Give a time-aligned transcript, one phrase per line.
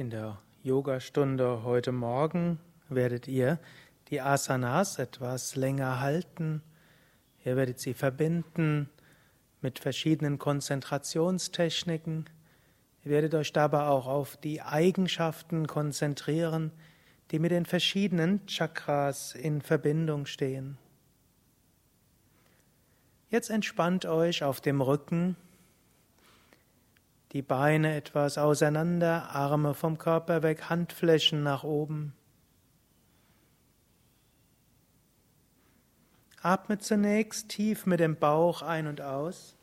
[0.00, 3.58] In der Yogastunde heute Morgen werdet ihr
[4.08, 6.62] die Asanas etwas länger halten.
[7.44, 8.88] Ihr werdet sie verbinden
[9.60, 12.30] mit verschiedenen Konzentrationstechniken.
[13.04, 16.72] Ihr werdet euch dabei auch auf die Eigenschaften konzentrieren,
[17.30, 20.78] die mit den verschiedenen Chakras in Verbindung stehen.
[23.28, 25.36] Jetzt entspannt euch auf dem Rücken
[27.32, 32.14] die Beine etwas auseinander, Arme vom Körper weg, Handflächen nach oben.
[36.42, 39.56] Atme zunächst tief mit dem Bauch ein und aus.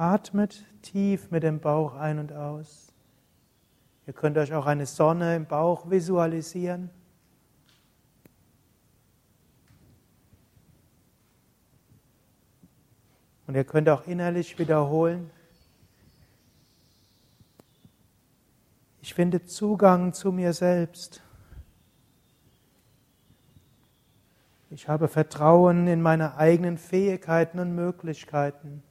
[0.00, 2.90] Atmet tief mit dem Bauch ein und aus.
[4.06, 6.88] Ihr könnt euch auch eine Sonne im Bauch visualisieren.
[13.46, 15.30] Und ihr könnt auch innerlich wiederholen.
[19.02, 21.22] Ich finde Zugang zu mir selbst.
[24.70, 28.82] Ich habe Vertrauen in meine eigenen Fähigkeiten und Möglichkeiten.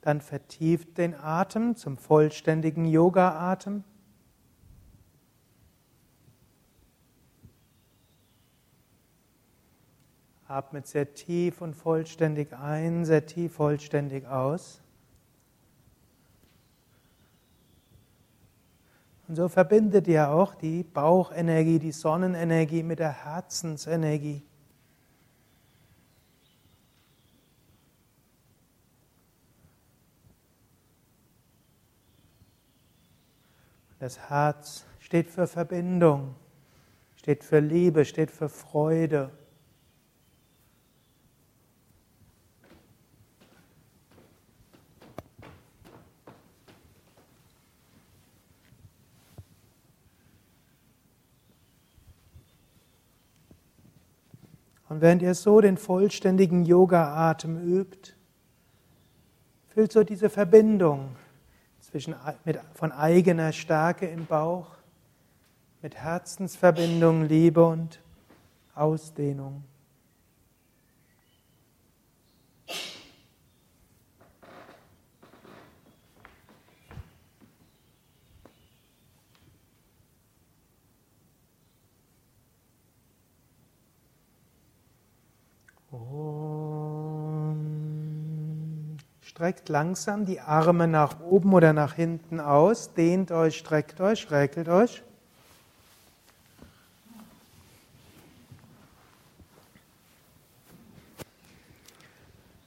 [0.00, 3.84] Dann vertieft den Atem zum vollständigen Yoga-Atem.
[10.46, 14.82] Atmet sehr tief und vollständig ein, sehr tief vollständig aus.
[19.28, 24.42] Und so verbindet ihr auch die Bauchenergie, die Sonnenenergie mit der Herzensenergie.
[34.00, 36.34] Das Herz steht für Verbindung,
[37.16, 39.30] steht für Liebe, steht für Freude.
[54.88, 58.14] Und während ihr so den vollständigen Yoga-Atem übt,
[59.68, 61.16] fühlt so diese Verbindung
[61.90, 62.14] zwischen,
[62.44, 64.68] mit, von eigener Stärke im Bauch,
[65.82, 68.00] mit Herzensverbindung, Liebe und
[68.74, 69.64] Ausdehnung.
[89.50, 94.68] Streckt langsam die Arme nach oben oder nach hinten aus, dehnt euch, streckt euch, räkelt
[94.68, 95.02] euch.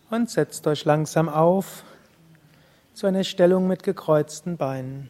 [0.09, 1.85] Und setzt euch langsam auf
[2.93, 5.09] zu einer Stellung mit gekreuzten Beinen.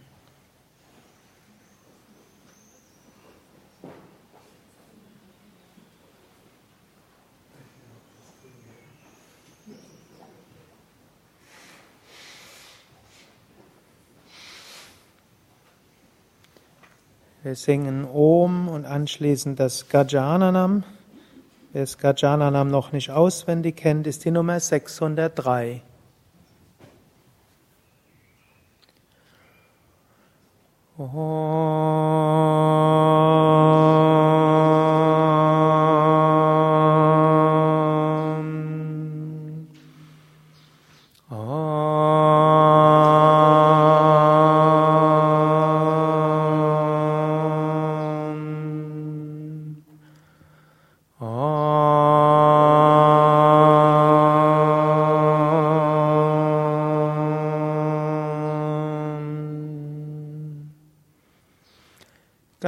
[17.54, 20.84] Wir singen Om und anschließend das Gajananam.
[21.72, 25.84] Wer das Gajananam noch nicht auswendig kennt, ist die Nummer 603.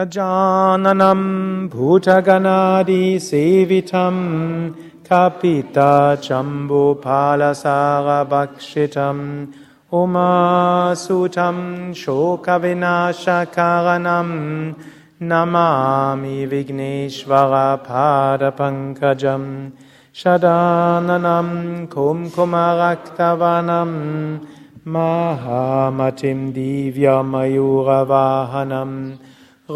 [0.05, 9.51] Gajananam Bhutaganadi Sevitam Kapita Jambu Palasara Bhakshitam
[9.91, 14.75] Umasutam Shokavinashakaranam
[15.21, 19.71] Namami Vigneshvara Padapankajam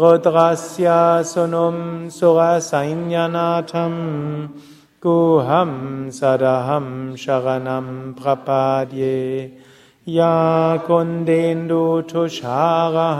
[0.00, 0.08] Mahamatim Divya Mayuravahanam
[0.80, 4.48] Rudrasya Sunum Surasainjanatham
[5.00, 9.50] Guham Sadaham Sharanam Prapadye
[10.06, 13.10] Ya Kundendu Tushara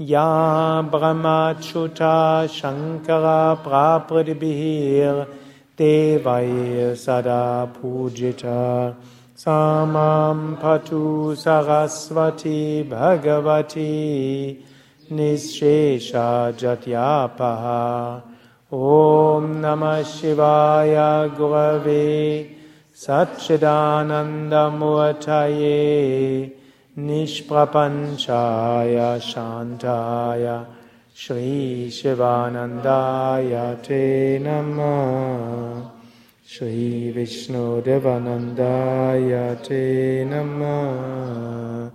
[0.00, 0.26] या
[0.82, 5.22] ब्रह्माच्छुता शङ्करा प्रापर्भिः
[5.78, 5.92] ते
[6.26, 8.60] वै सदा पूजिता।
[9.42, 11.02] सा मां फटु
[11.34, 13.84] सरस्वती भगवती
[15.12, 16.08] निःशेष
[16.60, 18.20] जत्यापहां
[19.62, 20.96] नमः शिवाय
[21.38, 22.06] गुवे
[22.96, 24.00] सच्चिदानन्दमुचये
[26.98, 30.66] Nishprapanchaya Shantaya
[31.14, 35.88] Shri Shivanandaya Te Namah
[36.44, 41.92] Shri Vishnu Devanandaya Te Namah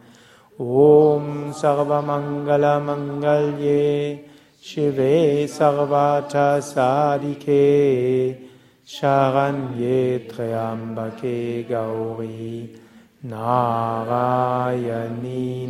[0.58, 4.24] Om Sarvamangala Mangalye
[4.64, 8.38] Shive Sarvata Sadike
[8.88, 12.85] Sharanye Triambake Gauri
[13.25, 14.54] Narayani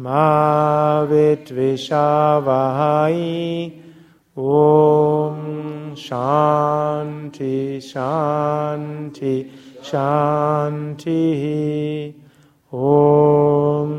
[0.00, 3.70] मा विद्विषावहै।
[4.38, 9.50] ॐ शान्ति शान्ति
[9.84, 12.23] शान्तिः।
[12.74, 13.92] Om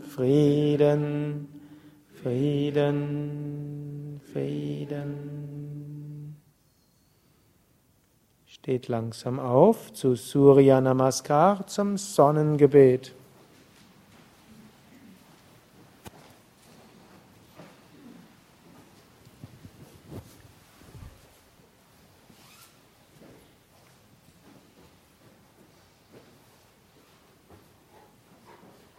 [0.00, 1.46] Frieden,
[2.22, 5.12] Frieden, Frieden.
[8.46, 13.12] Steht langsam auf zu Surya Namaskar zum Sonnengebet.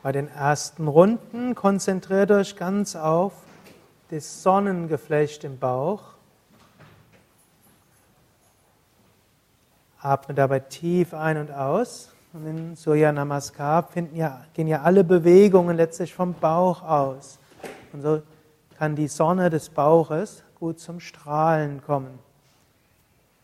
[0.03, 3.31] Bei den ersten Runden konzentriert euch ganz auf
[4.09, 6.01] das Sonnengeflecht im Bauch.
[10.01, 12.11] Atme dabei tief ein und aus.
[12.33, 17.39] Und in Surya Namaskar ja, gehen ja alle Bewegungen letztlich vom Bauch aus.
[17.93, 18.21] Und so
[18.77, 22.19] kann die Sonne des Bauches gut zum Strahlen kommen.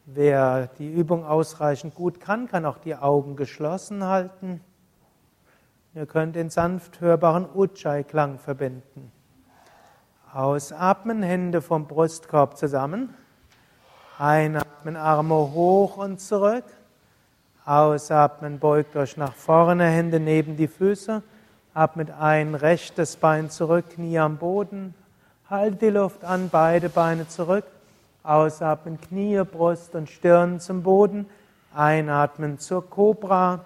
[0.06, 4.60] Wer die Übung ausreichend gut kann, kann auch die Augen geschlossen halten.
[6.00, 9.12] Ihr könnt den sanft hörbaren Ujjayi-Klang verbinden.
[10.34, 13.13] Ausatmen, Hände vom Brustkorb zusammen.
[14.18, 16.63] Einatmen, Arme hoch und zurück.
[17.65, 21.22] Ausatmen, beugt euch nach vorne, Hände neben die Füße.
[21.74, 24.96] Atmet ein, rechtes Bein zurück, Knie am Boden.
[25.50, 27.65] Haltet die Luft an, beide Beine zurück.
[28.24, 31.25] Ausatmen, Knie, Brust und Stirn zum Boden.
[31.75, 33.65] Einatmen zur Cobra.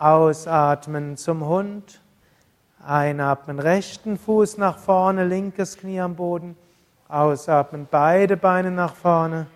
[0.00, 2.00] Ausatmen zum Hund.
[2.82, 6.56] Einatmen, rechten Fuß nach vorne, linkes Knie am Boden.
[7.06, 9.46] Ausatmen, beide Beine nach vorne.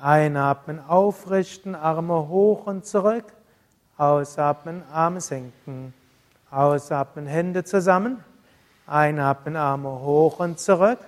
[0.00, 3.24] Einatmen, aufrichten, Arme hoch und zurück.
[3.96, 5.92] Ausatmen, Arme senken.
[6.48, 8.22] Ausatmen, Hände zusammen.
[8.86, 11.00] Einatmen, Arme hoch und zurück.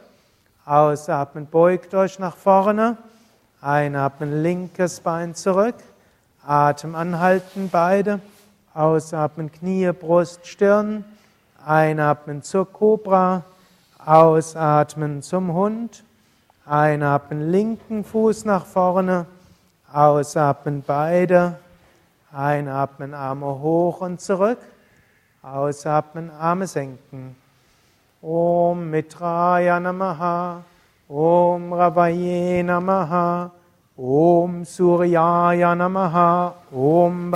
[0.64, 2.96] Ausatmen, beugt euch nach vorne.
[3.60, 5.76] Einatmen, linkes Bein zurück.
[6.44, 8.18] Atem anhalten, beide.
[8.74, 11.04] Ausatmen Knie, Brust, Stirn.
[11.64, 13.44] Einatmen zur Kobra.
[14.04, 16.02] Ausatmen zum Hund.
[16.66, 19.26] Einatmen linken Fuß nach vorne.
[19.92, 21.56] Ausatmen beide.
[22.32, 24.58] Einatmen Arme hoch und zurück.
[25.40, 27.36] Ausatmen Arme senken.
[28.20, 30.62] Om Mitraya Namaha.
[31.08, 33.52] Om Ravaye Namaha.
[33.96, 36.54] Om Suryaya Namaha.
[36.72, 37.34] Om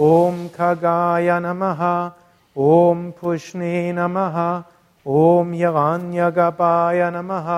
[0.00, 1.82] ॐ खगाय नमः
[2.68, 4.38] ॐ पुष्णे नमः
[5.06, 7.50] ॐ यवान्यगपाय नमः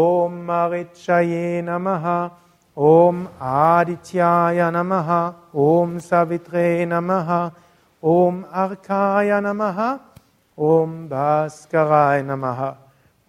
[0.00, 2.06] ॐ मरिचये नमः
[2.76, 5.12] ॐ आदित्याय नमः
[5.66, 7.30] ॐ सवित्रे नमः
[8.02, 9.80] ॐ अर्काय नमः
[10.70, 12.66] ॐ भास्कराय नमः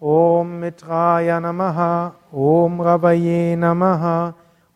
[0.02, 1.80] ॐ मित्राय नमः
[2.50, 4.04] ॐ रवये नमः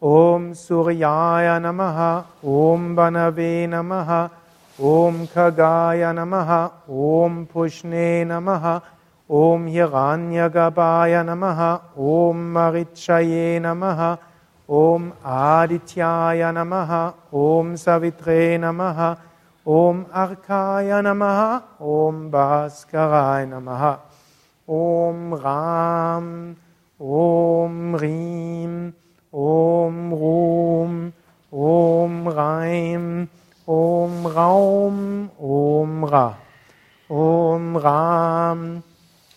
[0.05, 1.99] ॐ सूर्याय नमः
[2.53, 4.09] ॐ वनवे नमः
[4.93, 6.51] ॐ खगाय नमः
[7.09, 8.65] ॐ पुष्णे नमः
[9.41, 11.61] ॐ ह्यगान्यगपाय नमः
[12.15, 14.03] ॐ महिक्षये नमः
[14.79, 16.91] ॐ आदित्याय नमः
[17.43, 19.05] ॐ सवित्रे नमः
[19.77, 21.43] ॐ अर्काय नमः
[21.93, 23.87] ॐ भास्कराय नमः।
[24.81, 26.27] ॐ गां
[27.21, 29.02] ॐ ह्रीं
[29.33, 31.13] Om Rum.
[31.51, 33.29] Om Reim.
[33.65, 35.31] Om Raum.
[35.41, 36.37] Om Ra.
[37.09, 38.83] Om Ram.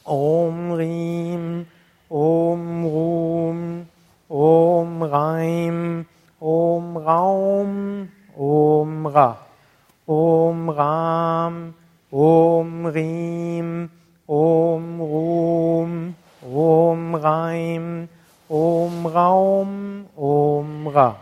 [0.03, 1.65] Om Rim.
[2.09, 3.87] Om Rum.
[4.27, 6.05] Om Reim.
[6.39, 8.09] Om Raum.
[8.35, 9.37] Om Ra.
[10.05, 11.73] Om Ram.
[12.11, 13.89] Om Rim.
[14.27, 16.15] Om Rum.
[16.43, 18.09] Om Reim.
[18.47, 20.05] Om Raum.
[20.15, 21.15] Om Ra.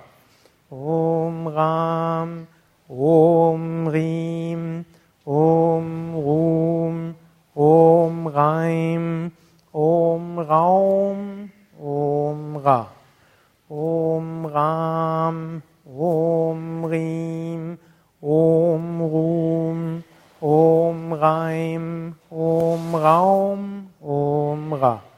[0.69, 2.47] Om Ram.
[2.89, 4.85] Om Rim.
[5.23, 7.15] Om Rum.
[7.55, 9.31] Om Reim.
[9.71, 11.49] Om Raum.
[11.79, 12.85] Om Ra.
[13.69, 15.61] Om Ram.
[15.87, 17.77] Om Rim.
[18.19, 20.03] Om Rum.
[20.41, 22.15] Om Reim.
[22.29, 23.87] Om Raum.
[24.01, 25.12] Om Ra.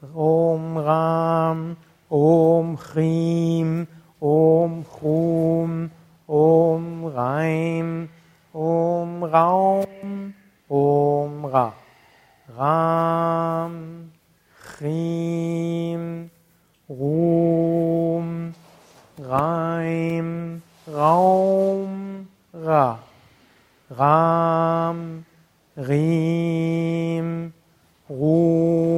[0.00, 1.76] Om Ram.
[2.08, 3.86] Om Chrim.
[4.20, 5.90] Om Chum.
[6.26, 8.08] Om Reim.
[8.52, 10.34] Om Raum.
[10.68, 11.72] Om Ra.
[12.56, 14.10] Ram.
[14.54, 16.30] Chrim.
[16.88, 18.54] Rum.
[19.18, 20.62] Reim.
[20.86, 22.28] Raum.
[22.54, 22.98] Ra.
[23.90, 25.24] Ram.
[25.76, 27.52] Rim.
[28.08, 28.97] Rum.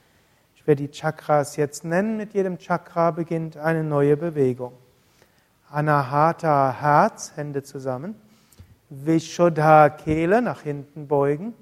[0.56, 2.16] Ich werde die Chakras jetzt nennen.
[2.16, 4.72] Mit jedem Chakra beginnt eine neue Bewegung.
[5.70, 8.16] Anahata Herz, Hände zusammen.
[8.90, 11.54] Vishuddha Kehle, nach hinten beugen.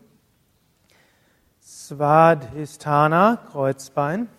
[1.59, 4.29] Svadhisthana, Kreuzbein.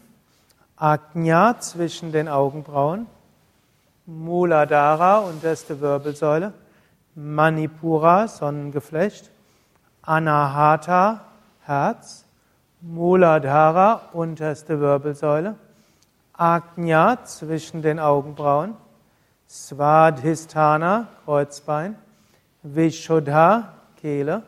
[0.76, 3.08] Ajna zwischen den Augenbrauen.
[4.06, 6.52] Muladhara, unterste Wirbelsäule.
[7.14, 9.30] Manipura, Sonnengeflecht.
[10.02, 11.20] Anahata,
[11.60, 12.24] Herz.
[12.80, 15.54] Muladhara, unterste Wirbelsäule.
[16.32, 18.74] Ajna zwischen den Augenbrauen.
[19.48, 21.96] Svadhisthana, Kreuzbein.
[22.62, 23.68] Vishuddha,
[24.00, 24.42] Kehle.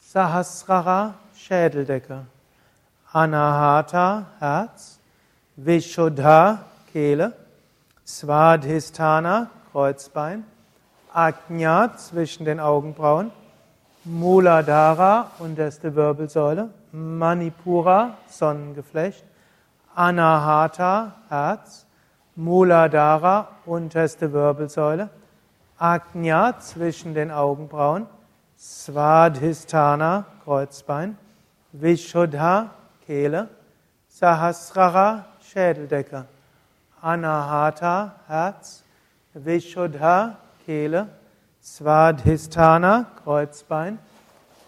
[0.00, 2.26] Sahasrara, Schädeldecke.
[3.12, 4.98] Anahata, Herz.
[5.56, 6.58] Vishuddha,
[6.92, 7.32] Kehle.
[8.04, 10.44] Svadhisthana, Kreuzbein.
[11.16, 13.32] Ajna zwischen den Augenbrauen.
[14.04, 16.68] Muladhara, unterste Wirbelsäule.
[16.92, 19.24] Manipura, Sonnengeflecht.
[19.94, 21.86] Anahata, Herz.
[22.34, 25.08] Muladhara, unterste Wirbelsäule.
[25.78, 28.06] Ajna zwischen den Augenbrauen.
[28.58, 31.16] Svadhisthana, Kreuzbein.
[31.72, 32.72] Vishuddha,
[33.06, 33.48] Kehle.
[34.10, 36.26] Sahasrara, Schädeldecke.
[37.00, 38.82] Anahata, Herz.
[39.32, 41.08] Vishuddha, Kehle.
[41.62, 43.98] Svadhisthana, Kreuzbein.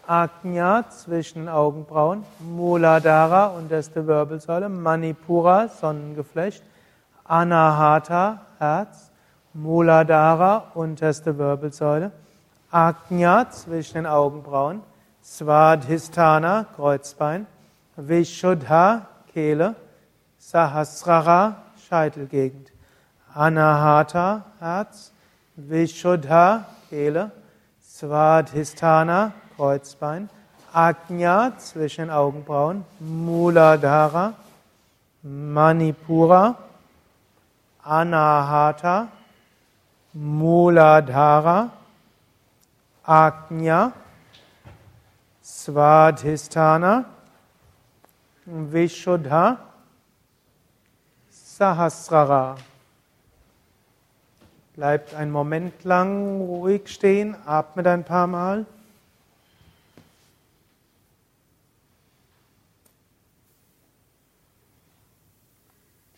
[0.07, 6.62] Agnya zwischen den Augenbrauen, Muladhara, unterste Wirbelsäule, Manipura, Sonnengeflecht,
[7.25, 9.11] Anahata, Herz,
[9.52, 12.11] Muladhara, unterste Wirbelsäule,
[12.71, 14.81] Agnya zwischen den Augenbrauen,
[15.23, 17.47] Svadhisthana, Kreuzbein,
[17.97, 19.75] Vishuddha, Kehle,
[20.38, 22.73] Sahasrara, Scheitelgegend,
[23.35, 25.12] Anahata, Herz,
[25.59, 27.33] Vishuddha, Kehle,
[27.83, 30.29] Svadhisthana, Kreuzbein,
[30.73, 34.35] Agnya zwischen den Augenbrauen, Muladhara,
[35.23, 36.57] Manipura,
[37.83, 39.09] Anahata,
[40.15, 41.71] Muladhara,
[43.03, 43.93] Agnya,
[45.43, 47.05] Svadhisthana,
[48.47, 49.59] Vishuddha,
[51.31, 52.57] Sahasrara.
[54.78, 58.64] Bleibt einen Moment lang ruhig stehen, atmet ein paar Mal.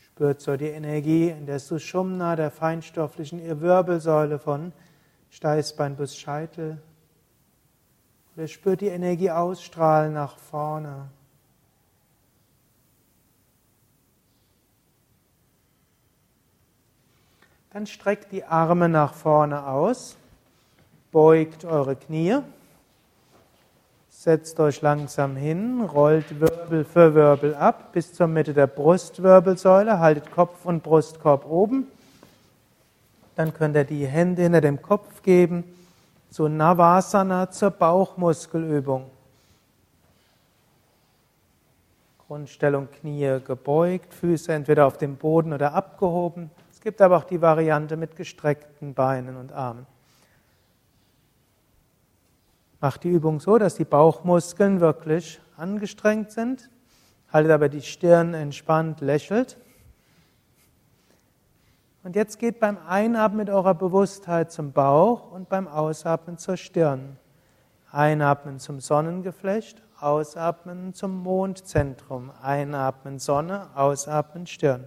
[0.05, 4.75] Spürt so die Energie in der Sushumna, der feinstofflichen Wirbelsäule von
[5.31, 6.83] Steißbein bis Scheitel.
[8.37, 11.09] Oder spürt die Energie ausstrahlen nach vorne.
[17.73, 20.17] Dann streckt die Arme nach vorne aus,
[21.13, 22.39] beugt eure Knie,
[24.09, 30.33] setzt euch langsam hin, rollt Wirbel für Wirbel ab bis zur Mitte der Brustwirbelsäule, haltet
[30.33, 31.87] Kopf und Brustkorb oben.
[33.37, 35.63] Dann könnt ihr die Hände hinter dem Kopf geben,
[36.29, 39.09] zu Navasana, zur Bauchmuskelübung.
[42.27, 46.51] Grundstellung Knie gebeugt, Füße entweder auf dem Boden oder abgehoben.
[46.81, 49.87] Es gibt aber auch die Variante mit gestreckten Beinen und Armen.
[52.81, 56.71] Macht die Übung so, dass die Bauchmuskeln wirklich angestrengt sind.
[57.31, 59.59] Haltet aber die Stirn entspannt, lächelt.
[62.03, 67.19] Und jetzt geht beim Einatmen mit eurer Bewusstheit zum Bauch und beim Ausatmen zur Stirn.
[67.93, 72.31] Einatmen zum Sonnengeflecht, ausatmen zum Mondzentrum.
[72.41, 74.87] Einatmen Sonne, ausatmen Stirn.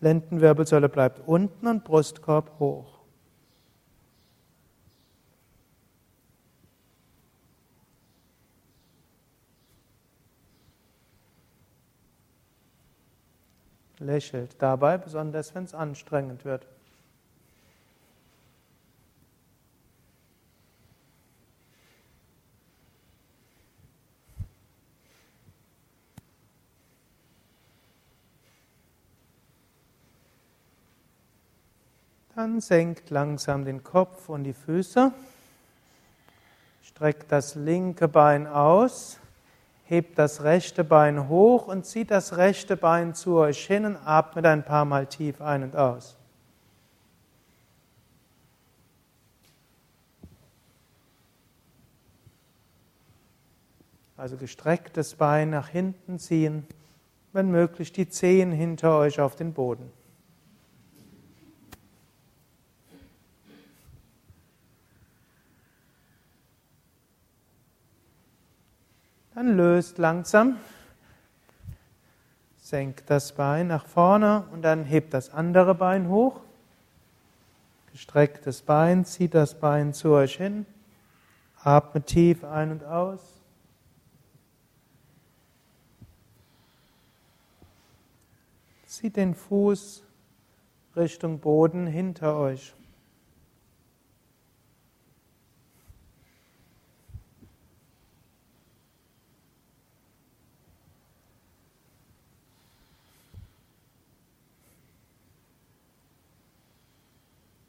[0.00, 3.00] Lendenwirbelsäule bleibt unten und Brustkorb hoch.
[13.98, 16.66] Lächelt dabei, besonders wenn es anstrengend wird.
[32.36, 35.12] Dann senkt langsam den Kopf und die Füße.
[36.82, 39.20] Streckt das linke Bein aus.
[39.84, 44.46] Hebt das rechte Bein hoch und zieht das rechte Bein zu euch hin und atmet
[44.46, 46.16] ein paar Mal tief ein und aus.
[54.16, 56.66] Also gestrecktes Bein nach hinten ziehen,
[57.32, 59.92] wenn möglich die Zehen hinter euch auf den Boden.
[69.34, 70.58] Dann löst langsam,
[72.56, 76.40] senkt das Bein nach vorne und dann hebt das andere Bein hoch.
[77.90, 80.66] Gestrecktes Bein, zieht das Bein zu euch hin,
[81.62, 83.20] atmet tief ein und aus.
[88.86, 90.04] Zieht den Fuß
[90.94, 92.72] Richtung Boden hinter euch.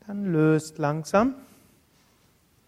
[0.08, 1.36] Dann löst langsam.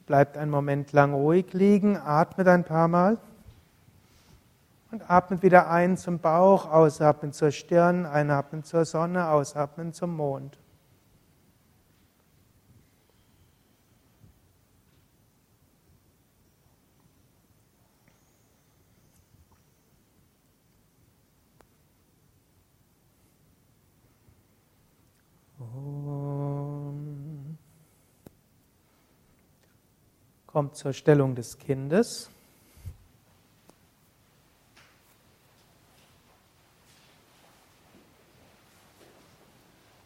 [0.08, 3.18] Bleibt einen Moment lang ruhig liegen, atmet ein paar Mal
[4.92, 10.58] und atmet wieder ein zum Bauch, ausatmen zur Stirn, einatmen zur Sonne, ausatmen zum Mond.
[30.58, 32.32] Kommt zur Stellung des Kindes.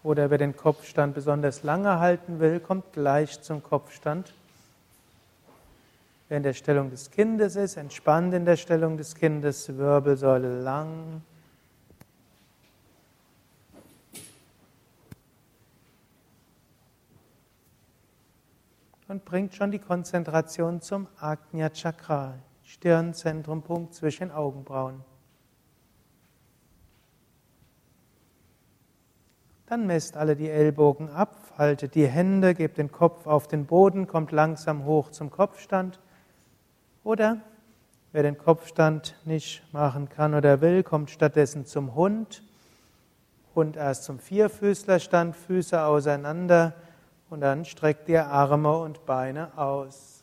[0.04, 4.34] Oder wer den Kopfstand besonders lange halten will, kommt gleich zum Kopfstand.
[6.28, 11.22] Wer in der Stellung des Kindes ist, entspannt in der Stellung des Kindes, Wirbelsäule lang.
[19.08, 25.06] Und bringt schon die Konzentration zum Ajna Chakra, Stirnzentrum, Punkt zwischen Augenbrauen.
[29.68, 34.06] Dann messt alle die Ellbogen ab, faltet die Hände, gebt den Kopf auf den Boden,
[34.06, 36.02] kommt langsam hoch zum Kopfstand.
[37.06, 37.38] Oder
[38.12, 42.44] wer den Kopfstand nicht machen kann oder will, kommt stattdessen zum Hund.
[43.56, 46.74] Hund erst zum Vierfüßlerstand, Füße auseinander
[47.32, 50.22] und dann streckt ihr Arme und Beine aus.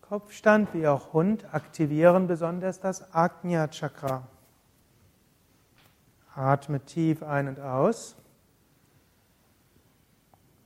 [0.00, 4.26] Kopfstand wie auch Hund aktivieren besonders das Agnya Chakra.
[6.34, 8.19] Atmet tief ein und aus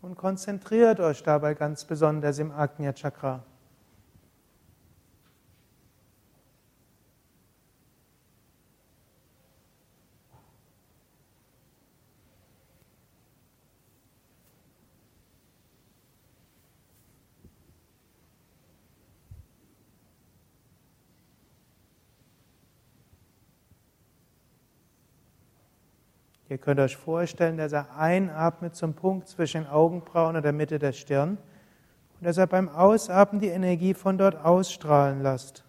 [0.05, 3.43] und konzentriert euch dabei ganz besonders im Agnya Chakra.
[26.55, 30.93] Ihr könnt euch vorstellen, dass er einatmet zum Punkt zwischen Augenbrauen und der Mitte der
[30.93, 31.31] Stirn
[32.21, 35.64] und dass er beim Ausatmen die Energie von dort ausstrahlen lässt.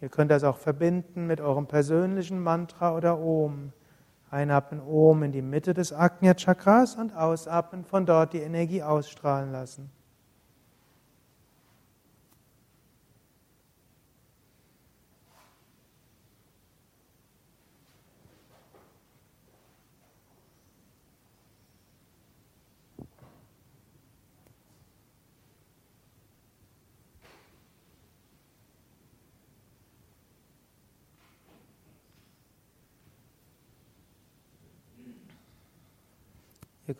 [0.00, 3.72] Ihr könnt das auch verbinden mit eurem persönlichen Mantra oder Om.
[4.30, 9.50] Einatmen Om in die Mitte des Agnya Chakras und ausatmen von dort die Energie ausstrahlen
[9.50, 9.90] lassen.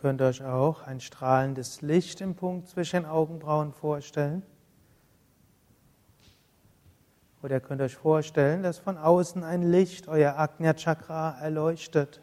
[0.01, 4.41] Könnt euch auch ein strahlendes Licht im Punkt zwischen den Augenbrauen vorstellen.
[7.43, 12.21] Oder ihr könnt euch vorstellen, dass von außen ein Licht euer Agnya Chakra erleuchtet.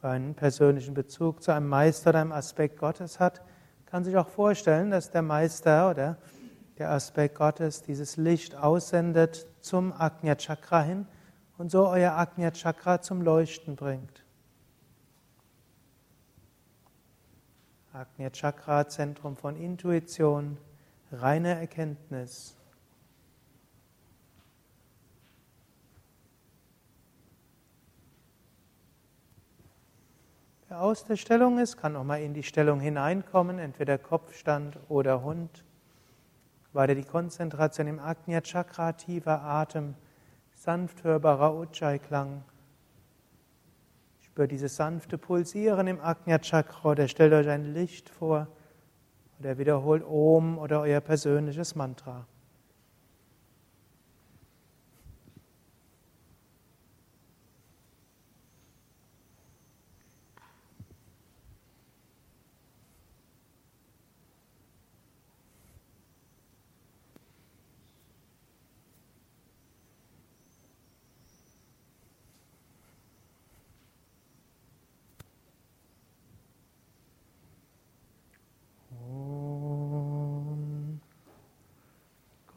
[0.00, 3.42] Wer einen persönlichen Bezug zu einem Meister oder einem Aspekt Gottes hat,
[3.86, 6.18] kann sich auch vorstellen, dass der Meister oder
[6.78, 11.06] der Aspekt Gottes dieses Licht aussendet zum Agnya Chakra hin
[11.58, 14.24] und so euer Agnya Chakra zum Leuchten bringt.
[17.92, 20.58] Agnya Chakra, Zentrum von Intuition,
[21.10, 22.56] reiner Erkenntnis.
[30.68, 35.24] Wer aus der Stellung ist, kann auch mal in die Stellung hineinkommen, entweder Kopfstand oder
[35.24, 35.64] Hund.
[36.72, 39.96] Weiter die Konzentration im Agnya Chakra, tiefer Atem,
[40.54, 42.44] sanft hörbarer Ujjayi-Klang.
[44.32, 48.46] Spürt dieses sanfte Pulsieren im Agnya Chakra oder stellt euch ein Licht vor
[49.40, 52.26] oder wiederholt Om oder euer persönliches Mantra.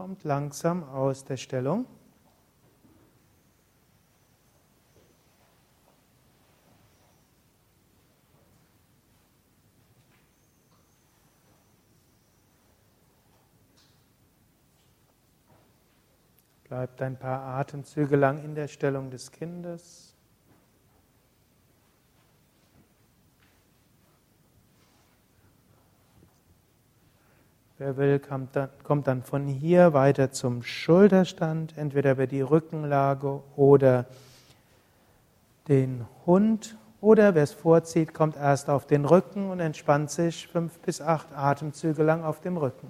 [0.03, 1.85] kommt langsam aus der Stellung.
[16.63, 20.12] Bleibt ein paar Atemzüge lang in der Stellung des Kindes.
[27.83, 33.41] Wer will, kommt dann, kommt dann von hier weiter zum Schulterstand, entweder über die Rückenlage
[33.57, 34.05] oder
[35.67, 36.77] den Hund.
[37.01, 41.33] Oder wer es vorzieht, kommt erst auf den Rücken und entspannt sich fünf bis acht
[41.35, 42.87] Atemzüge lang auf dem Rücken.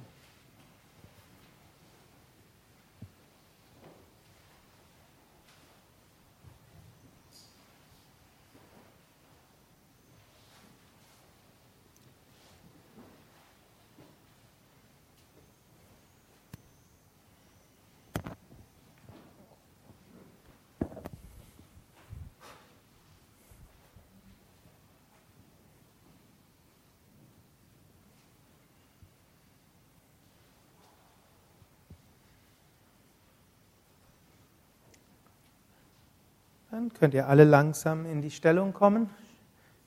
[36.74, 39.10] Dann könnt ihr alle langsam in die Stellung kommen.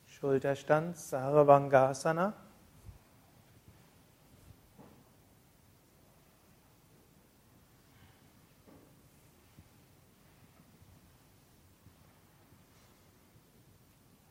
[0.07, 2.35] Schulterstand, Sarvangasana.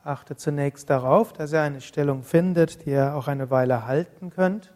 [0.04, 4.72] Achte zunächst darauf, dass ihr eine Stellung findet, die ihr auch eine Weile halten könnt,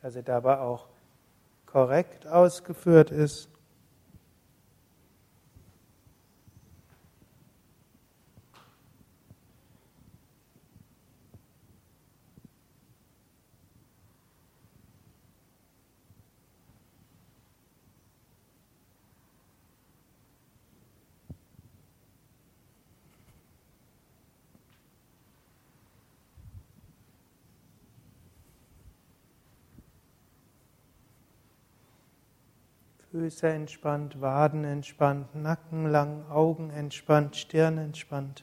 [0.00, 0.88] dass sie dabei auch
[1.66, 3.51] korrekt ausgeführt ist.
[33.12, 38.42] Füße entspannt, Waden entspannt, Nacken lang, Augen entspannt, Stirn entspannt.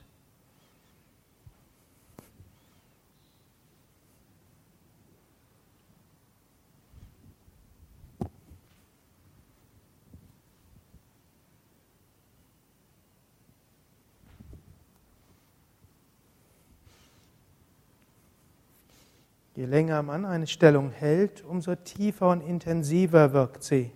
[19.56, 23.92] Je länger man eine Stellung hält, umso tiefer und intensiver wirkt sie.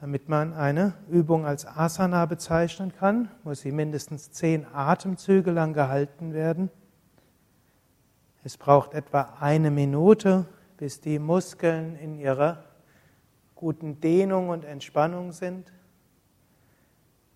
[0.00, 6.32] Damit man eine Übung als Asana bezeichnen kann, muss sie mindestens zehn Atemzüge lang gehalten
[6.32, 6.70] werden.
[8.44, 12.64] Es braucht etwa eine Minute, bis die Muskeln in ihrer
[13.56, 15.72] guten Dehnung und Entspannung sind.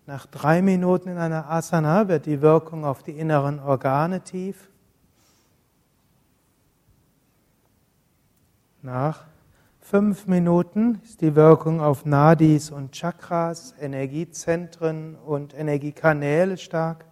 [0.05, 4.69] Nach drei Minuten in einer Asana wird die Wirkung auf die inneren Organe tief.
[8.81, 9.25] Nach
[9.93, 17.05] Fünf Minuten ist die Wirkung auf Nadis und Chakras, Energiezentren und Energiekanäle stark.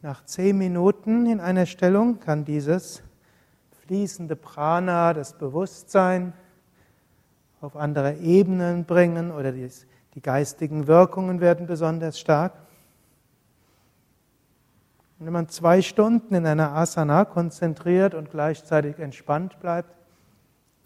[0.00, 3.02] Nach zehn Minuten in einer Stellung kann dieses
[3.82, 6.32] fließende Prana, das Bewusstsein,
[7.60, 9.68] auf andere Ebenen bringen oder die,
[10.22, 12.54] geistigen Wirkungen werden besonders stark.
[15.18, 19.94] Und wenn man zwei Stunden in einer Asana konzentriert und gleichzeitig entspannt bleibt,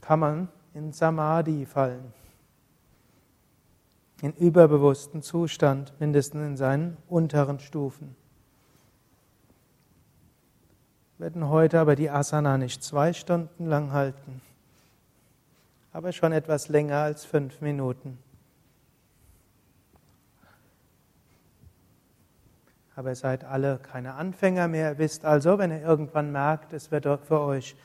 [0.00, 2.12] kann man in Samadhi fallen.
[4.22, 8.14] In überbewussten Zustand, mindestens in seinen unteren Stufen.
[11.18, 14.40] Wir werden heute aber die Asana nicht zwei Stunden lang halten,
[15.92, 18.18] aber schon etwas länger als fünf Minuten.
[22.96, 24.98] Aber ihr seid alle keine Anfänger mehr.
[24.98, 27.76] Wisst also, wenn ihr irgendwann merkt, es wird für euch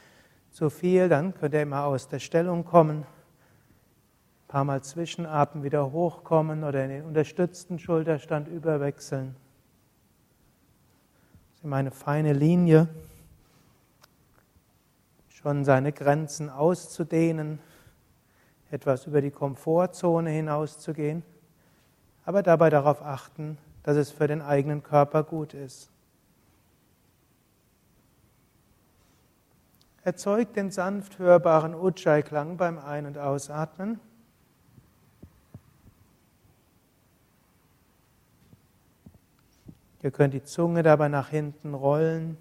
[0.52, 5.92] zu viel, dann könnt ihr immer aus der Stellung kommen, ein paar Mal zwischenatmen, wieder
[5.92, 9.36] hochkommen oder in den unterstützten Schulterstand überwechseln.
[11.50, 12.88] Das ist immer eine feine Linie,
[15.30, 17.60] schon seine Grenzen auszudehnen,
[18.72, 21.24] etwas über die Komfortzone hinauszugehen,
[22.26, 25.92] aber dabei darauf achten, dass es für den eigenen Körper gut ist.
[30.02, 34.00] Erzeugt den sanft hörbaren Ujjayi-Klang beim Ein- und Ausatmen.
[40.02, 42.38] Ihr könnt die Zunge dabei nach hinten rollen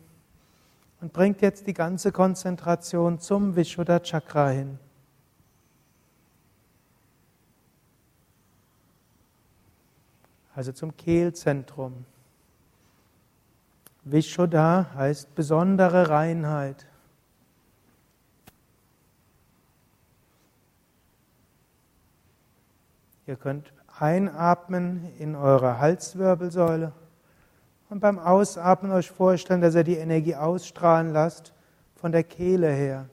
[1.03, 4.79] und bringt jetzt die ganze Konzentration zum Vishuddha Chakra hin.
[10.55, 12.05] Also zum Kehlzentrum.
[14.05, 16.87] Vishuddha heißt besondere Reinheit.
[23.27, 26.93] Ihr könnt einatmen in eure Halswirbelsäule
[27.89, 31.55] und beim Ausatmen euch vorstellen, dass ihr die Energie ausstrahlen lasst
[31.97, 33.09] von der Kehle her.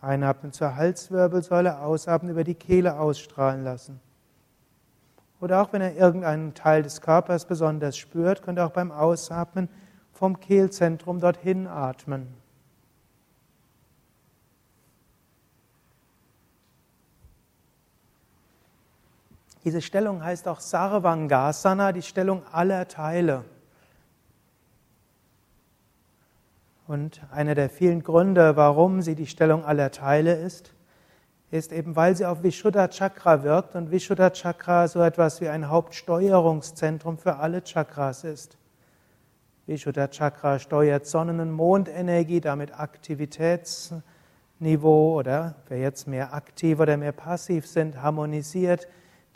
[0.00, 4.00] Einatmen zur Halswirbelsäule, ausatmen über die Kehle ausstrahlen lassen.
[5.40, 9.68] Oder auch wenn er irgendeinen Teil des Körpers besonders spürt, könnt ihr auch beim Ausatmen
[10.12, 12.28] vom Kehlzentrum dorthin atmen.
[19.64, 23.44] Diese Stellung heißt auch Sarvangasana, die Stellung aller Teile.
[26.86, 30.72] Und einer der vielen Gründe, warum sie die Stellung aller Teile ist,
[31.50, 35.68] ist eben, weil sie auf Vishuddha Chakra wirkt und Vishuddha Chakra so etwas wie ein
[35.68, 38.56] Hauptsteuerungszentrum für alle Chakras ist.
[39.66, 44.02] Vishuddha Chakra steuert Sonnen- und Mondenergie, damit Aktivitätsniveaus
[44.60, 48.88] Niveau oder wer jetzt mehr aktiv oder mehr passiv sind, harmonisiert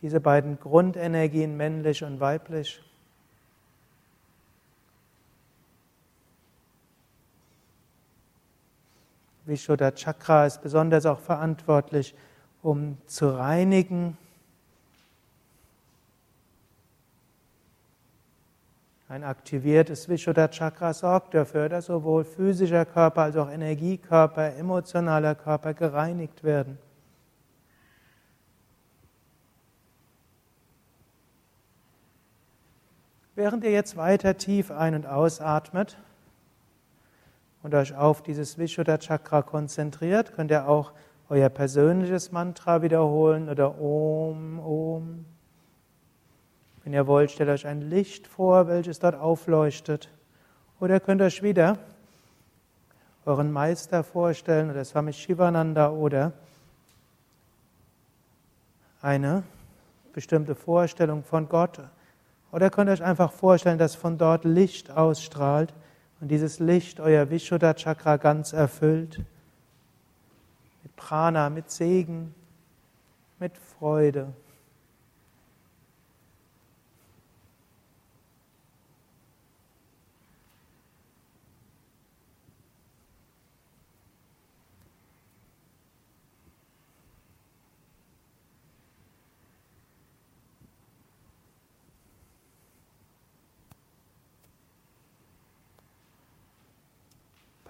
[0.03, 2.83] diese beiden Grundenergien, männlich und weiblich.
[9.47, 12.15] Vishuddha Chakra ist besonders auch verantwortlich,
[12.63, 14.17] um zu reinigen.
[19.09, 25.75] Ein aktiviertes Vishuddha Chakra sorgt dafür, dass sowohl physischer Körper als auch Energiekörper, emotionaler Körper
[25.75, 26.79] gereinigt werden.
[33.37, 35.99] Während ihr jetzt weiter tief ein- und ausatmet,
[37.65, 40.93] und euch auf dieses Vishuddha Chakra konzentriert, könnt ihr auch
[41.31, 45.25] euer persönliches Mantra wiederholen oder Om, Om.
[46.85, 50.11] Wenn ihr wollt, stellt euch ein Licht vor, welches dort aufleuchtet.
[50.79, 51.79] Oder könnt euch wieder
[53.25, 56.35] euren Meister vorstellen oder Swami Shivananda oder
[59.01, 59.43] eine
[60.13, 61.81] bestimmte Vorstellung von Gott.
[62.53, 65.73] Oder könnt ihr euch einfach vorstellen, dass von dort Licht ausstrahlt
[66.25, 69.19] und dieses Licht euer Vishuddha Chakra ganz erfüllt
[70.83, 72.35] mit Prana, mit Segen,
[73.39, 74.33] mit Freude.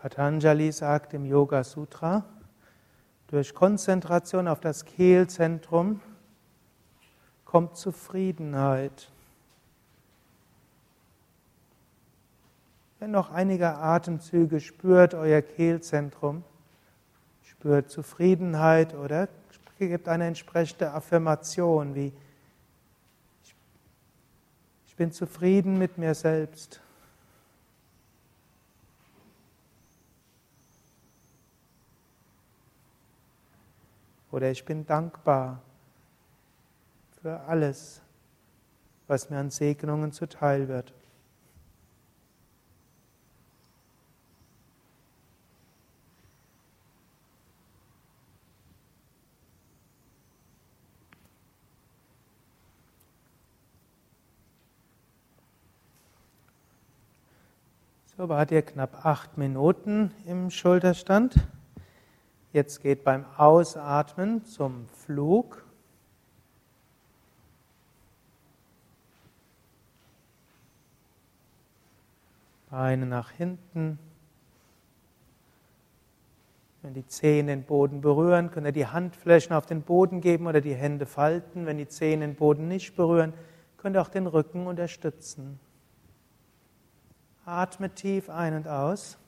[0.04, 2.26] Patanjali sagt im Yoga Sutra,
[3.28, 6.02] durch Konzentration auf das Kehlzentrum
[7.46, 9.10] kommt Zufriedenheit.
[12.98, 16.44] Wenn noch einige Atemzüge spürt euer Kehlzentrum,
[17.42, 19.30] spürt Zufriedenheit oder
[19.78, 22.12] gebt eine entsprechende Affirmation wie
[24.86, 26.83] ich bin zufrieden mit mir selbst.
[34.34, 35.62] Oder ich bin dankbar
[37.22, 38.02] für alles,
[39.06, 40.92] was mir an Segnungen zuteil wird.
[58.16, 61.36] So wart ihr knapp acht Minuten im Schulterstand.
[62.54, 65.64] Jetzt geht beim Ausatmen zum Flug.
[72.70, 73.98] Beine nach hinten.
[76.82, 80.60] Wenn die Zehen den Boden berühren, könnt ihr die Handflächen auf den Boden geben oder
[80.60, 81.66] die Hände falten.
[81.66, 83.34] Wenn die Zehen den Boden nicht berühren,
[83.78, 85.58] könnt ihr auch den Rücken unterstützen.
[87.46, 89.18] Atme tief ein und aus.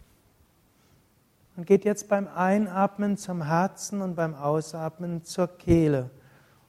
[1.57, 6.11] Und geht jetzt beim Einatmen zum Herzen und beim Ausatmen zur Kehle.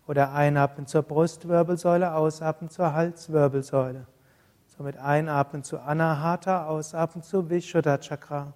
[0.08, 4.08] Oder einatmen zur Brustwirbelsäule, ausatmen zur Halswirbelsäule.
[4.66, 8.54] Somit einatmen zu Anahata, ausatmen zu Vishuddha Chakra.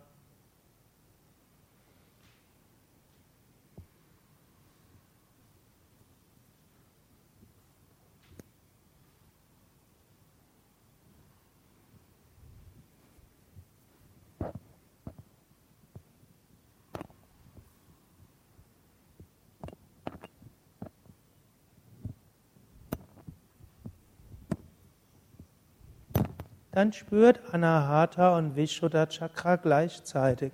[26.81, 30.51] Dann spürt Anahata und Vishuddha Chakra gleichzeitig.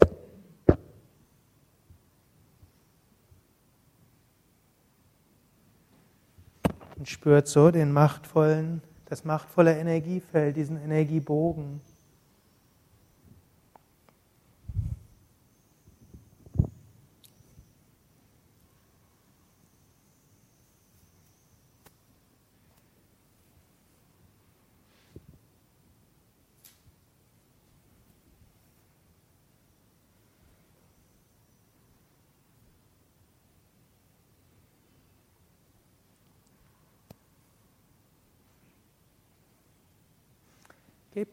[6.97, 11.79] Und spürt so den machtvollen, das machtvolle Energiefeld, diesen Energiebogen.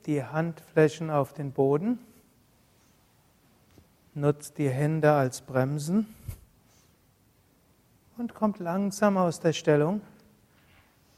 [0.07, 1.99] Die Handflächen auf den Boden.
[4.15, 6.15] Nutzt die Hände als Bremsen.
[8.17, 10.01] Und kommt langsam aus der Stellung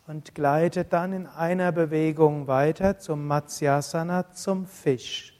[0.06, 5.35] und gleitet dann in einer Bewegung weiter zum Matsyasana, zum Fisch.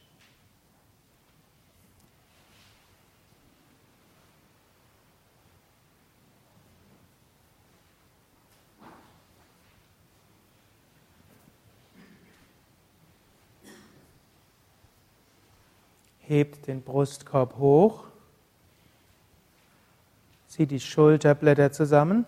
[16.29, 18.05] Hebt den Brustkorb hoch.
[20.49, 22.27] Zieht die Schulterblätter zusammen.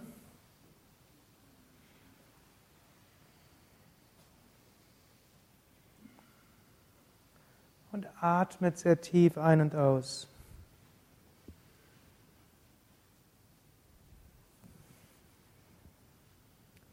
[7.91, 10.29] Und atmet sehr tief ein und aus.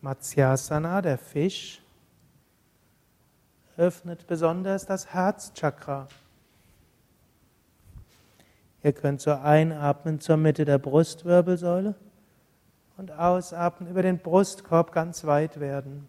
[0.01, 1.83] Matsyasana, der Fisch,
[3.77, 6.07] öffnet besonders das Herzchakra.
[8.85, 11.95] Ihr könnt so einatmen zur Mitte der Brustwirbelsäule
[12.97, 16.07] und ausatmen über den Brustkorb ganz weit werden.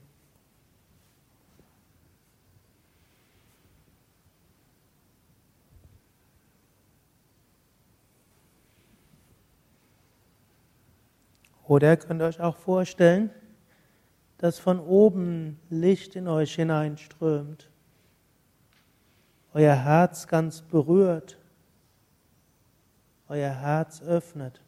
[11.65, 13.31] Oder ihr könnt euch auch vorstellen,
[14.37, 17.71] dass von oben Licht in euch hineinströmt,
[19.55, 21.39] euer Herz ganz berührt,
[23.29, 24.61] euer Herz öffnet.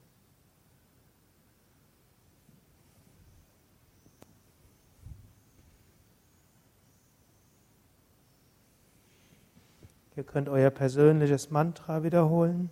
[10.16, 12.70] Ihr könnt euer persönliches Mantra wiederholen.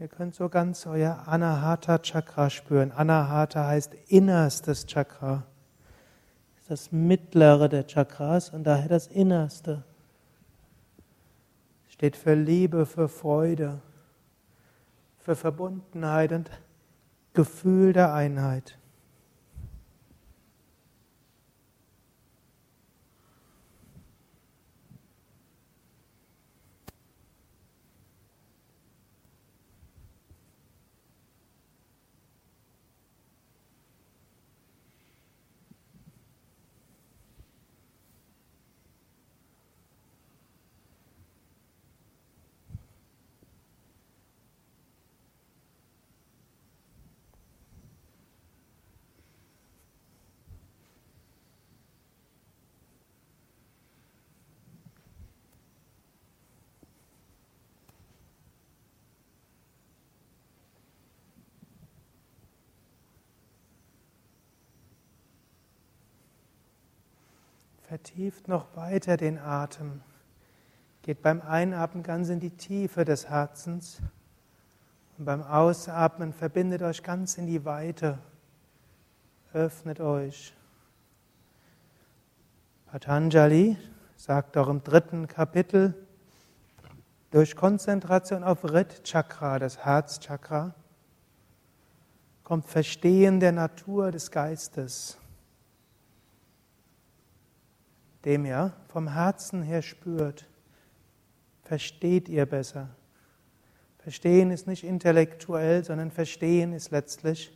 [0.00, 2.90] Ihr könnt so ganz euer Anahata Chakra spüren.
[2.90, 5.46] Anahata heißt innerstes Chakra.
[6.70, 9.82] Das mittlere der Chakras und daher das innerste.
[11.88, 13.80] Steht für Liebe, für Freude,
[15.18, 16.48] für Verbundenheit und
[17.32, 18.78] Gefühl der Einheit.
[68.02, 70.00] Vertieft noch weiter den Atem.
[71.02, 74.00] Geht beim Einatmen ganz in die Tiefe des Herzens
[75.18, 78.18] und beim Ausatmen verbindet euch ganz in die Weite.
[79.52, 80.54] Öffnet euch.
[82.86, 83.76] Patanjali
[84.16, 85.94] sagt auch im dritten Kapitel,
[87.30, 90.74] durch Konzentration auf Rit Chakra, das Herzchakra,
[92.44, 95.19] kommt Verstehen der Natur des Geistes
[98.24, 100.46] dem ihr vom Herzen her spürt,
[101.62, 102.88] versteht ihr besser.
[103.98, 107.52] Verstehen ist nicht intellektuell, sondern verstehen ist letztlich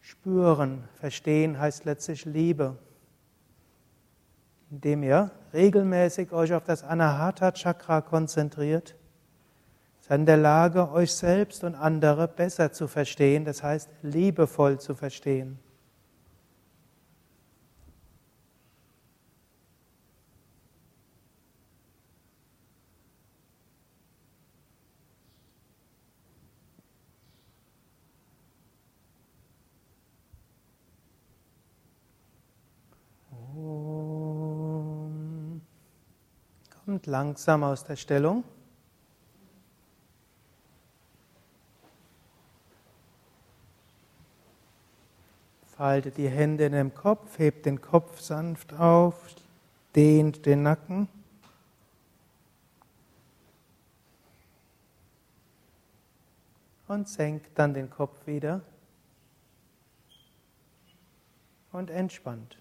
[0.00, 0.84] spüren.
[0.94, 2.76] Verstehen heißt letztlich Liebe.
[4.70, 8.96] Indem ihr regelmäßig euch auf das Anahata Chakra konzentriert,
[10.00, 14.94] seid in der Lage, euch selbst und andere besser zu verstehen, das heißt liebevoll zu
[14.94, 15.58] verstehen.
[37.06, 38.44] Langsam aus der Stellung.
[45.76, 49.14] Faltet die Hände in den Kopf, hebt den Kopf sanft auf,
[49.94, 51.08] dehnt den Nacken.
[56.88, 58.62] Und senkt dann den Kopf wieder
[61.72, 62.56] und entspannt.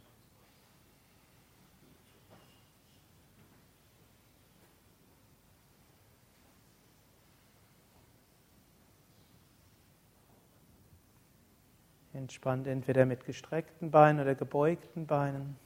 [12.16, 15.58] Entspannt entweder mit gestreckten Beinen oder gebeugten Beinen.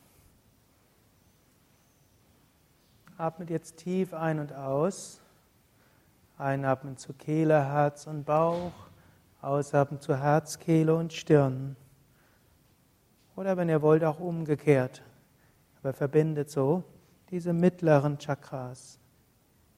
[3.18, 5.22] Atmet jetzt tief ein und aus.
[6.40, 8.72] Einatmen zu Kehle, Herz und Bauch.
[9.42, 11.76] Ausatmen zu Herz, Kehle und Stirn.
[13.36, 15.04] Oder wenn ihr wollt, auch umgekehrt.
[15.80, 16.84] Aber verbindet so
[17.30, 19.00] diese mittleren Chakras,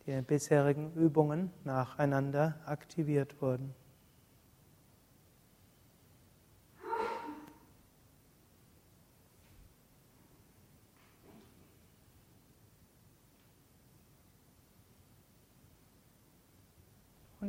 [0.05, 3.75] die in den bisherigen Übungen nacheinander aktiviert wurden.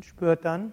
[0.03, 0.73] Spürt dann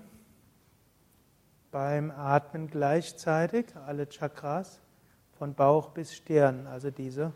[1.72, 4.82] beim Atmen gleichzeitig alle Chakras
[5.38, 7.32] von Bauch bis Stirn, also diese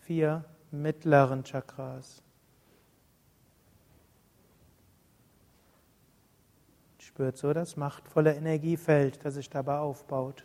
[0.00, 2.22] vier mittleren Chakras.
[6.98, 10.44] Spürt so das machtvolle Energiefeld, das sich dabei aufbaut.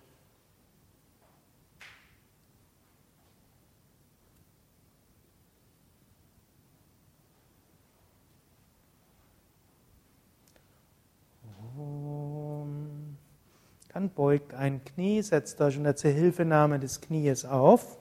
[13.94, 17.98] Dann beugt ein Knie, setzt euch unter Zuhilfenahme des Knies auf.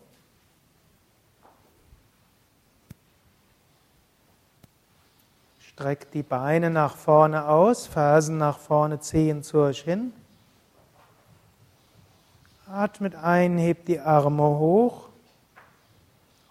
[5.60, 10.12] Streckt die Beine nach vorne aus, Fersen nach vorne, Zehen zu euch hin.
[12.66, 15.08] Atmet ein, hebt die Arme hoch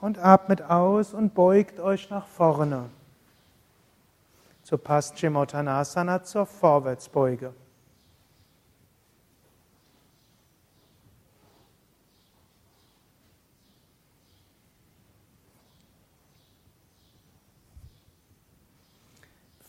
[0.02, 2.90] und atmet aus und beugt euch nach vorne.
[4.64, 7.54] Zur Paschimottanasana, zur Vorwärtsbeuge.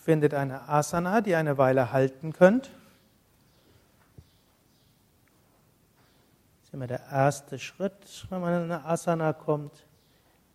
[0.03, 2.73] Findet eine Asana, die eine Weile halten könnt.
[6.59, 9.87] Das ist immer der erste Schritt, wenn man in eine Asana kommt.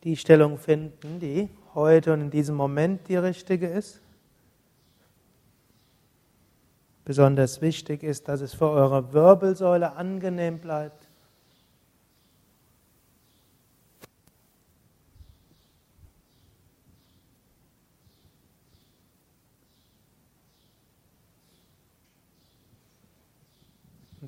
[0.04, 4.02] Die Stellung finden, die heute und in diesem Moment die richtige ist.
[7.06, 11.07] Besonders wichtig ist, dass es für eure Wirbelsäule angenehm bleibt.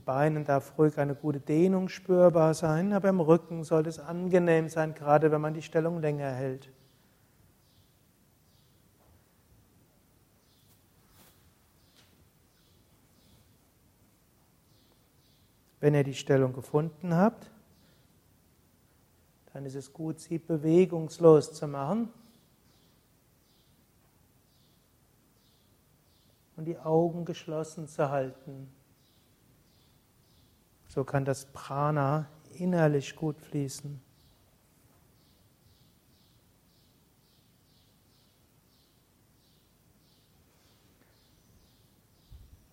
[0.09, 4.95] Beinen darf ruhig eine gute Dehnung spürbar sein, aber im Rücken sollte es angenehm sein,
[4.95, 6.71] gerade wenn man die Stellung länger hält.
[15.79, 17.51] Wenn ihr die Stellung gefunden habt,
[19.53, 22.11] dann ist es gut, sie bewegungslos zu machen
[26.55, 28.73] und die Augen geschlossen zu halten.
[30.89, 32.25] So kann das Prana
[32.55, 34.01] innerlich gut fließen.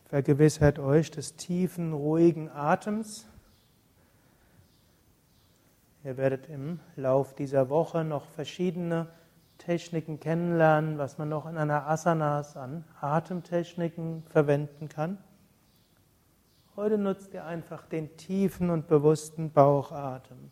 [0.07, 3.27] Vergewissert euch des tiefen, ruhigen Atems.
[6.03, 9.09] Ihr werdet im Lauf dieser Woche noch verschiedene
[9.59, 15.19] Techniken kennenlernen, was man noch in einer Asanas an Atemtechniken verwenden kann.
[16.77, 20.51] Heute nutzt ihr einfach den tiefen und bewussten Bauchatem.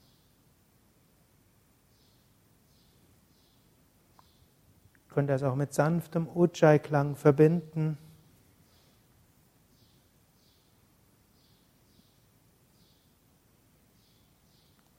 [5.07, 7.99] Ihr könnt das auch mit sanftem Ujjayi-Klang verbinden.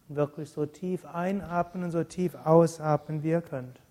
[0.08, 3.82] wirklich so tief einatmen und so tief ausatmen, wie ihr könnt.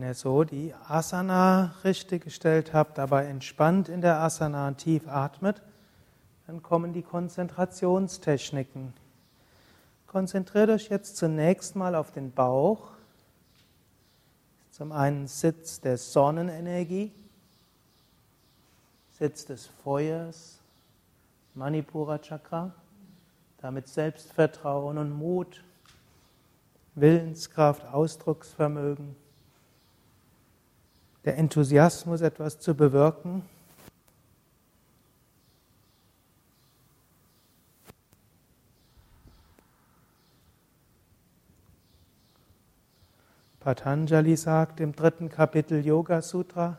[0.00, 5.60] Wenn ihr so die Asana richtig gestellt habt, dabei entspannt in der Asana tief atmet,
[6.46, 8.94] dann kommen die Konzentrationstechniken.
[10.06, 12.92] Konzentriert euch jetzt zunächst mal auf den Bauch.
[14.70, 17.12] Zum einen Sitz der Sonnenenergie,
[19.18, 20.60] Sitz des Feuers,
[21.54, 22.72] Manipura Chakra,
[23.58, 25.62] damit Selbstvertrauen und Mut,
[26.94, 29.14] Willenskraft, Ausdrucksvermögen
[31.24, 33.42] der Enthusiasmus, etwas zu bewirken.
[43.60, 46.78] Patanjali sagt im dritten Kapitel Yoga Sutra,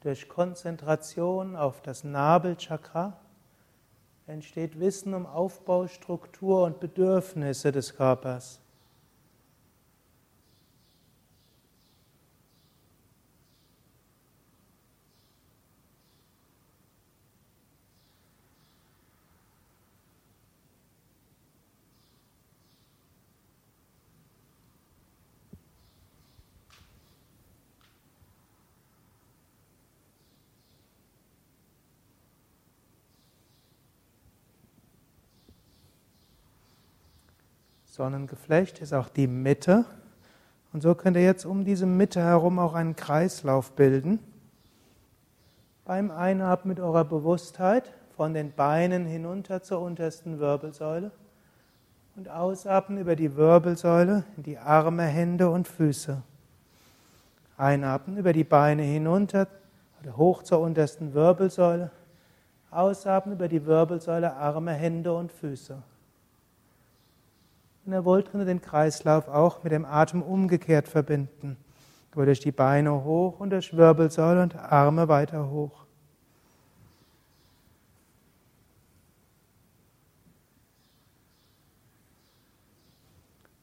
[0.00, 3.16] durch Konzentration auf das Nabelchakra
[4.26, 8.60] entsteht Wissen um Aufbau, Struktur und Bedürfnisse des Körpers.
[37.98, 39.84] Sonnengeflecht ist auch die Mitte.
[40.72, 44.20] Und so könnt ihr jetzt um diese Mitte herum auch einen Kreislauf bilden.
[45.84, 51.10] Beim Einatmen mit eurer Bewusstheit von den Beinen hinunter zur untersten Wirbelsäule
[52.14, 56.22] und ausatmen über die Wirbelsäule in die Arme, Hände und Füße.
[57.56, 59.48] Einatmen über die Beine hinunter
[60.00, 61.90] oder hoch zur untersten Wirbelsäule.
[62.70, 65.82] Ausatmen über die Wirbelsäule, Arme, Hände und Füße.
[67.88, 71.56] Wenn ihr wollt, könnt ihr den Kreislauf auch mit dem Atem umgekehrt verbinden.
[72.12, 75.86] Über durch die Beine hoch und durch Wirbelsäule und Arme weiter hoch.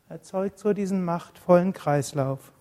[0.10, 2.52] Erzeugt so diesen machtvollen Kreislauf.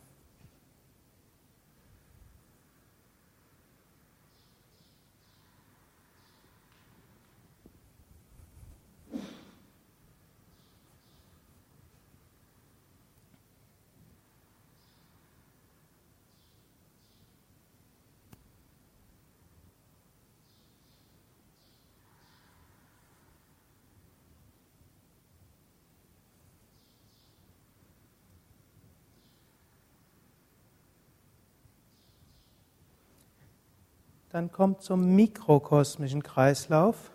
[34.35, 37.13] Dann kommt zum mikrokosmischen Kreislauf.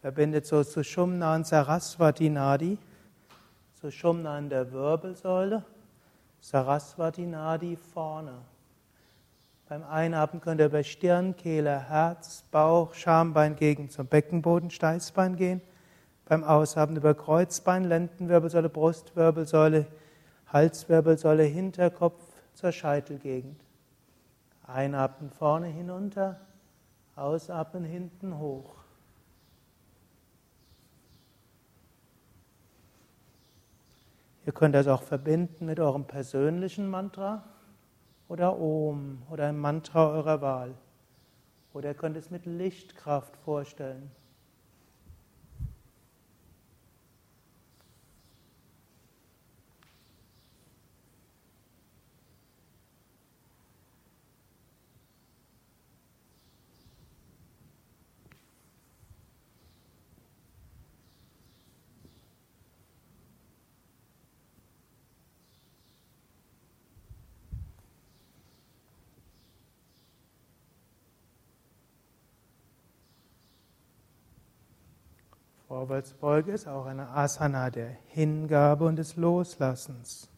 [0.00, 2.76] Verbindet so Sushumna und Saraswati Nadi.
[3.80, 5.62] Sushumna in der Wirbelsäule,
[6.40, 8.32] Saraswati Nadi vorne.
[9.68, 15.60] Beim Einatmen könnt ihr bei Stirn, Kehle, Herz, Bauch, Schambein gegen zum Beckenboden, Steißbein gehen.
[16.24, 19.86] Beim Ausatmen über Kreuzbein, Lendenwirbelsäule, Brustwirbelsäule,
[20.52, 23.67] Halswirbelsäule, Hinterkopf zur Scheitelgegend.
[24.68, 26.38] Einatmen vorne hinunter,
[27.16, 28.76] ausatmen hinten hoch.
[34.44, 37.44] Ihr könnt das auch verbinden mit eurem persönlichen Mantra
[38.28, 40.74] oder Om oder ein Mantra eurer Wahl.
[41.72, 44.10] Oder ihr könnt es mit Lichtkraft vorstellen.
[75.78, 80.28] Vorwärtsbeuge ist auch eine Asana der Hingabe und des Loslassens.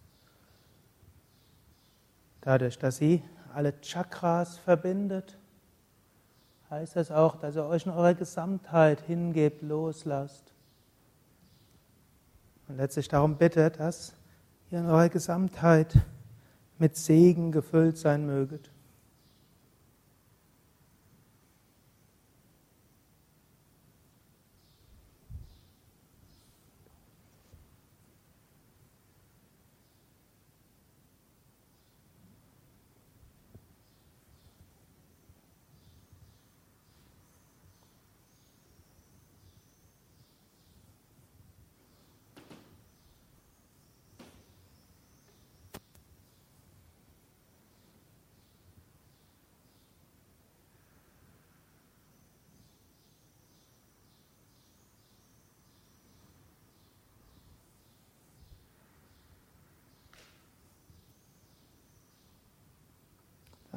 [2.42, 3.22] Dadurch, dass sie
[3.54, 5.38] alle Chakras verbindet,
[6.68, 10.52] heißt das auch, dass ihr euch in eurer Gesamtheit hingebt, loslasst.
[12.68, 14.12] Und letztlich darum bittet, dass
[14.70, 15.94] ihr in eurer Gesamtheit
[16.76, 18.69] mit Segen gefüllt sein möget.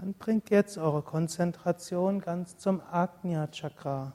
[0.04, 4.12] Dann bringt jetzt eure Konzentration ganz zum Agnya Chakra.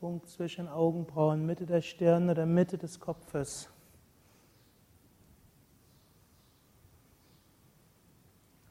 [0.00, 3.68] Punkt zwischen Augenbrauen, Mitte der Stirn oder Mitte des Kopfes.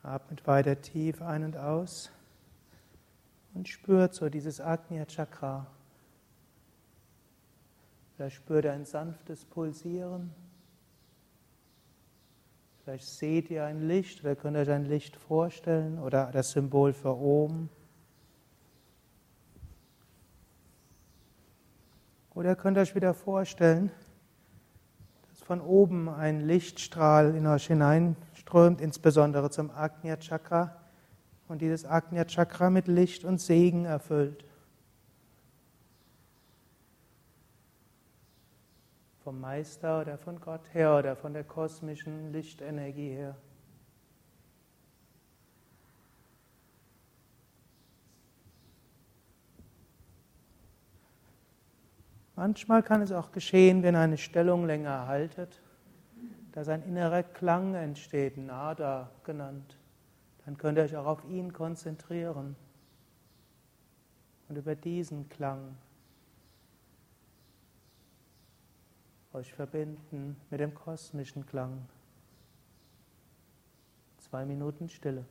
[0.04, 2.12] Atmet weiter tief ein und aus
[3.54, 5.68] und spürt so dieses Agnya Chakra.
[8.18, 10.34] Vielleicht spürt ein sanftes Pulsieren.
[12.86, 17.18] Vielleicht seht ihr ein Licht oder könnt euch ein Licht vorstellen oder das Symbol für
[17.18, 17.72] oben.
[22.36, 23.90] Oder könnt ihr euch wieder vorstellen,
[25.28, 30.80] dass von oben ein Lichtstrahl in euch hineinströmt, insbesondere zum Agnya Chakra,
[31.48, 34.46] und dieses Agnya Chakra mit Licht und Segen erfüllt.
[39.26, 43.36] Vom Meister oder von Gott her oder von der kosmischen Lichtenergie her.
[52.36, 55.60] Manchmal kann es auch geschehen, wenn eine Stellung länger haltet,
[56.52, 59.80] dass ein innerer Klang entsteht, Nada genannt.
[60.46, 62.56] Dann könnt ihr euch auch auf ihn konzentrieren
[64.50, 65.76] und über diesen Klang
[69.36, 71.88] euch verbinden mit dem kosmischen Klang.
[74.18, 75.26] Zwei Minuten Stille.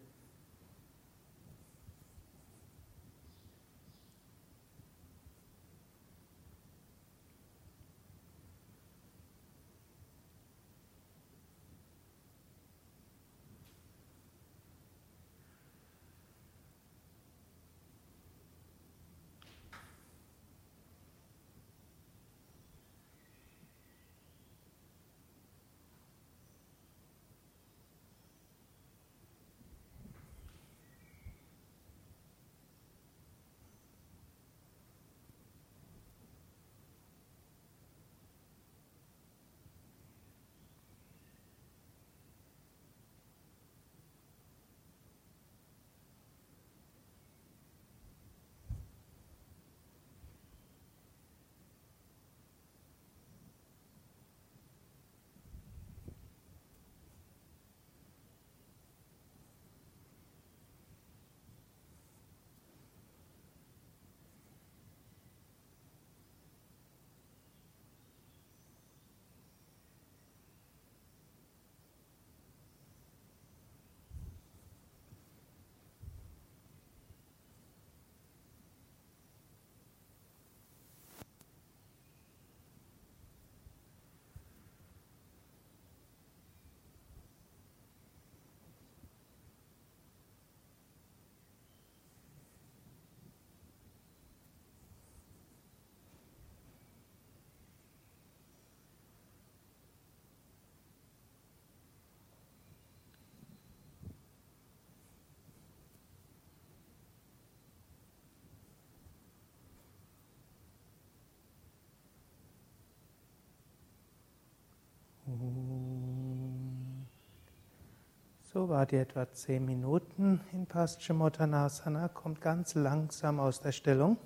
[118.55, 124.17] So wart ihr etwa zehn Minuten in Paschimottanasana, kommt ganz langsam aus der Stellung.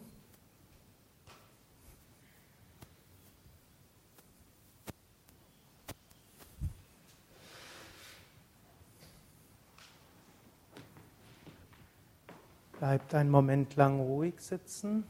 [12.78, 15.04] Bleibt einen Moment lang ruhig sitzen.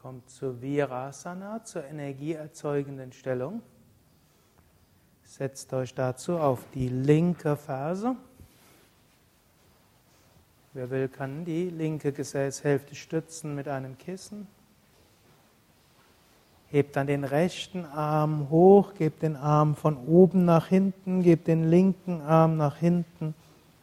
[0.00, 3.60] Kommt zur Virasana, zur energieerzeugenden Stellung.
[5.22, 8.16] Setzt euch dazu auf die linke Ferse.
[10.72, 14.46] Wer will, kann die linke Gesäßhälfte stützen mit einem Kissen.
[16.68, 21.68] Hebt dann den rechten Arm hoch, gebt den Arm von oben nach hinten, gebt den
[21.68, 23.34] linken Arm nach hinten,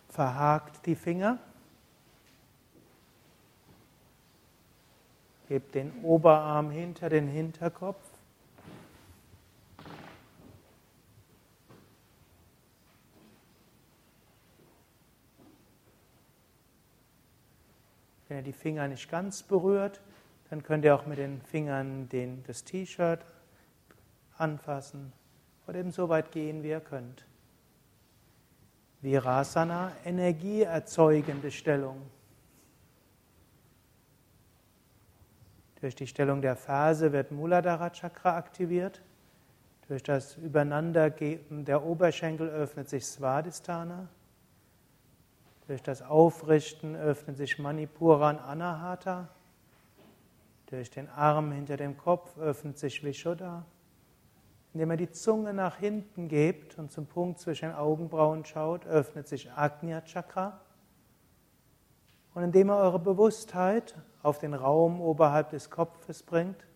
[0.10, 1.38] verhakt die Finger.
[5.48, 8.04] Hebt den Oberarm hinter den Hinterkopf.
[18.28, 20.02] Wenn ihr die Finger nicht ganz berührt,
[20.50, 23.26] dann könnt ihr auch mit den Fingern den, das T-Shirt
[24.38, 25.14] anfassen
[25.68, 27.26] oder eben so weit gehen, wie ihr könnt.
[29.02, 32.02] Virasana, energieerzeugende Stellung.
[35.82, 39.02] Durch die Stellung der Ferse wird Muladhara Chakra aktiviert.
[39.88, 44.08] Durch das Übereinandergeben der Oberschenkel öffnet sich Svadhisthana.
[45.68, 49.30] Durch das Aufrichten öffnet sich Manipura und Anahata.
[50.68, 53.64] Durch den Arm hinter dem Kopf öffnet sich Vishuddha.
[54.74, 59.28] Indem er die Zunge nach hinten gibt und zum Punkt zwischen den Augenbrauen schaut, öffnet
[59.28, 60.60] sich Agnya Chakra.
[62.38, 66.68] Und indem er eure Bewusstheit auf den Raum oberhalb des Kopfes bringt,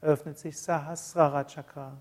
[0.00, 2.00] öffnet sich Sahasrara Chakra.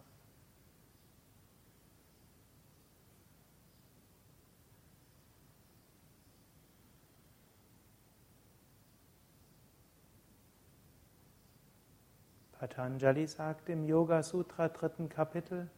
[12.52, 15.72] Patanjali sagt im Yoga Sutra dritten Kapitel,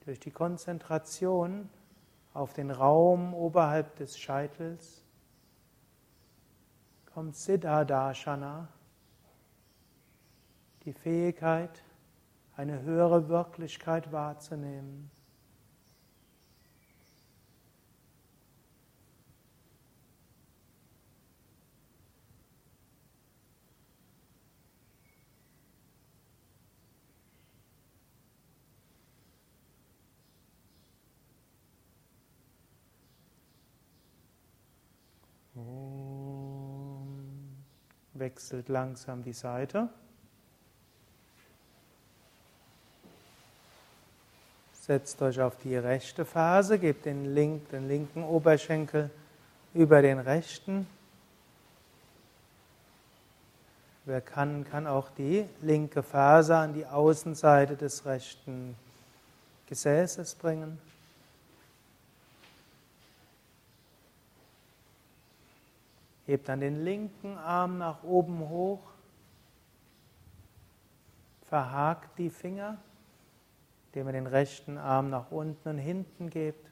[0.00, 1.70] durch die Konzentration
[2.34, 5.04] auf den Raum oberhalb des Scheitels
[7.18, 8.68] kommt Siddhardarshana,
[10.84, 11.82] die Fähigkeit,
[12.56, 15.10] eine höhere Wirklichkeit wahrzunehmen.
[38.28, 39.88] Wechselt langsam die Seite.
[44.74, 49.08] Setzt euch auf die rechte Ferse, gebt den, link, den linken Oberschenkel
[49.72, 50.86] über den rechten.
[54.04, 58.76] Wer kann, kann auch die linke Ferse an die Außenseite des rechten
[59.68, 60.78] Gesäßes bringen.
[66.28, 68.82] Hebt dann den linken Arm nach oben hoch.
[71.40, 72.76] Verhakt die Finger,
[73.86, 76.70] indem ihr den rechten Arm nach unten und hinten gebt.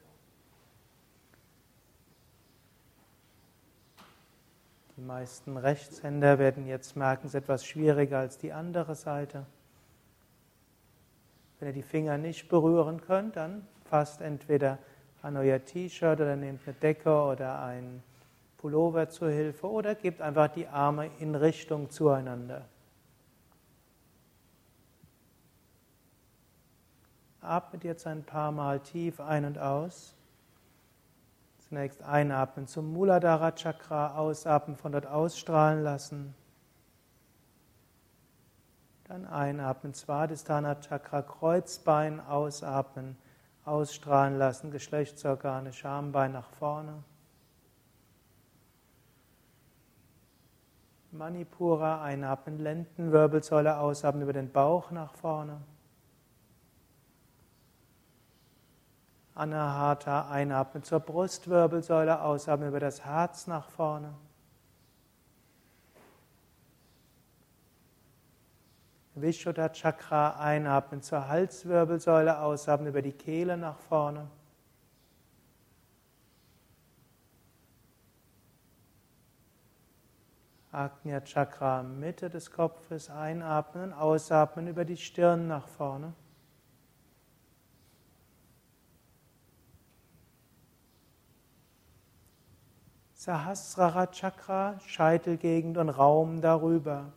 [4.95, 9.47] Die meisten Rechtshänder werden jetzt merken, es ist etwas schwieriger als die andere Seite.
[11.57, 14.77] Wenn ihr die Finger nicht berühren könnt, dann fasst entweder
[15.23, 18.03] an euer T-Shirt oder nehmt eine Decke oder ein
[18.57, 22.65] Pullover zur Hilfe oder gebt einfach die Arme in Richtung zueinander.
[27.41, 30.15] Atmet jetzt ein paar Mal tief ein und aus.
[31.59, 36.33] Zunächst einatmen zum Muladhara Chakra, ausatmen, von dort ausstrahlen lassen.
[39.03, 43.17] Dann einatmen, Svadhisthana Chakra, Kreuzbein, ausatmen,
[43.65, 47.03] ausstrahlen lassen, Geschlechtsorgane, Schambein nach vorne.
[51.17, 55.61] Manipura einatmen, Lendenwirbelsäule ausatmen über den Bauch nach vorne.
[59.33, 64.13] Anahata einatmen zur Brustwirbelsäule, ausatmen über das Herz nach vorne.
[69.13, 74.27] Vishuddha Chakra einatmen zur Halswirbelsäule, ausatmen über die Kehle nach vorne.
[80.77, 86.13] Agnya Chakra Mitte des Kopfes einatmen, ausatmen über die Stirn nach vorne.
[93.15, 97.11] Sahasrara Chakra, Scheitelgegend und Raum darüber.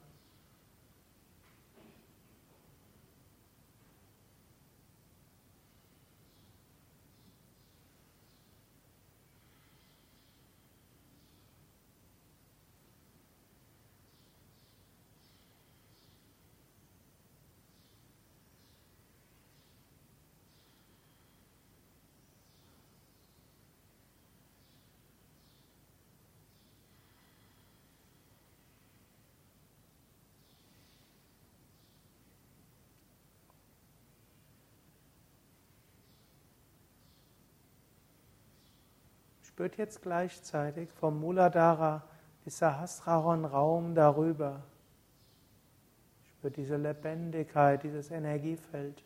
[39.60, 42.02] Spürt jetzt gleichzeitig vom Muladhara
[42.44, 44.62] bis Sahasraron Raum darüber.
[46.24, 49.04] Spürt diese Lebendigkeit, dieses Energiefeld.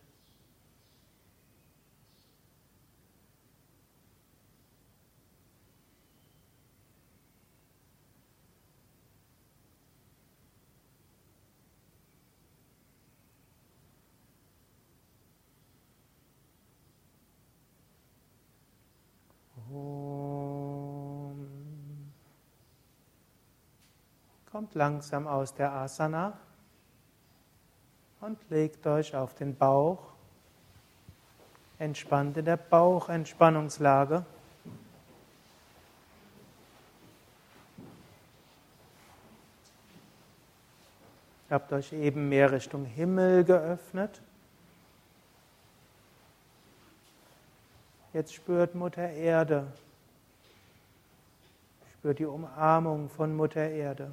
[24.75, 26.37] Langsam aus der Asana
[28.21, 30.01] und legt euch auf den Bauch.
[31.79, 34.25] Entspannt in der Bauchentspannungslage.
[41.49, 44.21] Ihr habt euch eben mehr Richtung Himmel geöffnet.
[48.13, 49.67] Jetzt spürt Mutter Erde,
[51.99, 54.11] spürt die Umarmung von Mutter Erde.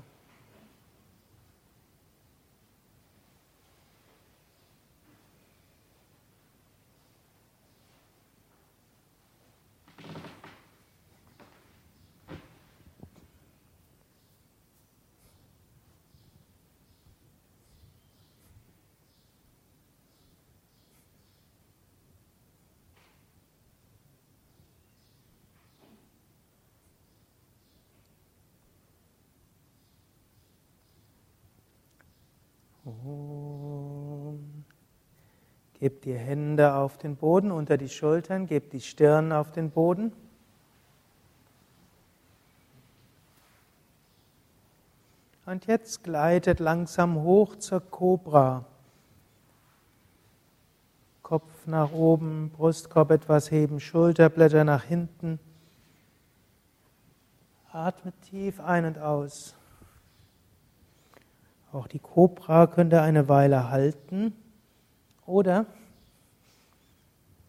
[36.04, 40.12] Die Hände auf den Boden, unter die Schultern, gebt die Stirn auf den Boden.
[45.46, 48.66] Und jetzt gleitet langsam hoch zur Kobra.
[51.22, 55.40] Kopf nach oben, Brustkorb etwas heben, Schulterblätter nach hinten.
[57.72, 59.56] Atme tief ein und aus.
[61.72, 64.36] Auch die Kobra könnt ihr eine Weile halten.
[65.26, 65.66] Oder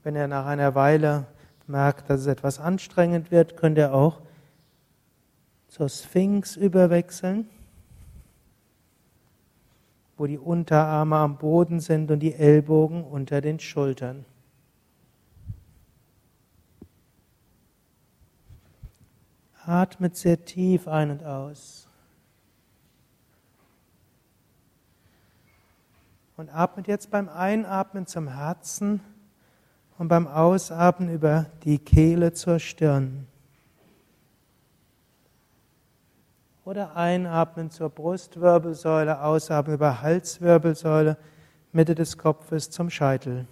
[0.03, 1.27] wenn er nach einer Weile
[1.67, 4.21] merkt, dass es etwas anstrengend wird, könnt ihr auch
[5.69, 7.49] zur Sphinx überwechseln,
[10.17, 14.25] wo die Unterarme am Boden sind und die Ellbogen unter den Schultern.
[19.65, 21.89] Atmet sehr tief ein und aus.
[26.37, 29.01] Und atmet jetzt beim Einatmen zum Herzen
[29.99, 33.27] und beim Ausatmen über die Kehle zur Stirn.
[36.65, 41.17] Oder einatmen zur Brustwirbelsäule, ausatmen über Halswirbelsäule,
[41.73, 43.47] Mitte des Kopfes zum Scheitel.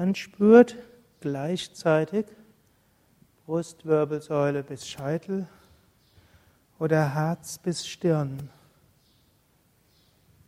[0.00, 0.76] Dann spürt
[1.20, 2.24] gleichzeitig
[3.44, 5.46] Brustwirbelsäule bis Scheitel
[6.78, 8.48] oder Herz bis Stirn.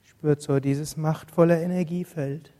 [0.04, 2.50] Spürt so dieses machtvolle Energiefeld.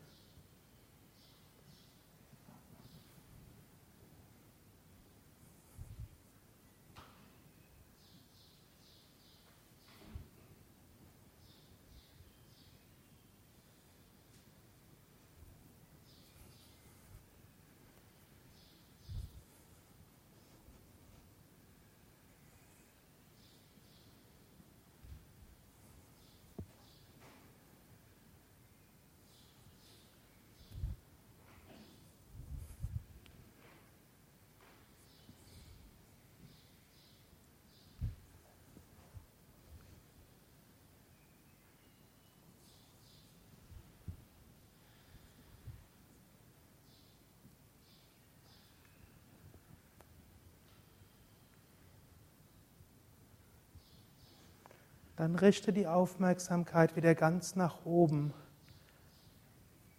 [55.23, 58.35] Dann richte die Aufmerksamkeit wieder ganz nach oben.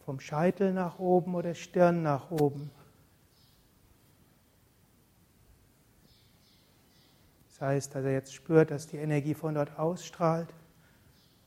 [0.03, 2.69] Vom Scheitel nach oben oder Stirn nach oben.
[7.47, 10.53] Das heißt, dass er jetzt spürt, dass die Energie von dort ausstrahlt.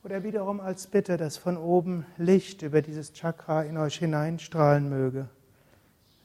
[0.03, 5.29] Oder wiederum als Bitte, dass von oben Licht über dieses Chakra in euch hineinstrahlen möge.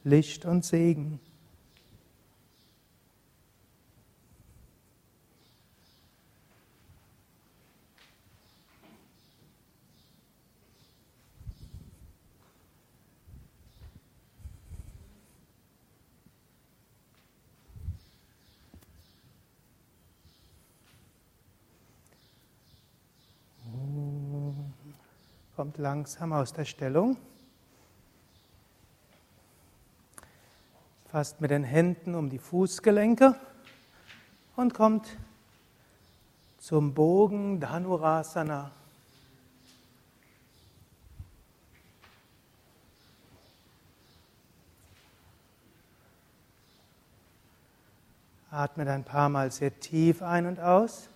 [0.04, 1.20] Licht und Segen.
[25.82, 27.16] Langsam aus der Stellung.
[31.10, 33.34] Fasst mit den Händen um die Fußgelenke
[34.54, 35.08] und kommt
[36.58, 38.70] zum Bogen Dhanurasana.
[48.52, 51.08] Atme ein paar Mal sehr tief ein und aus.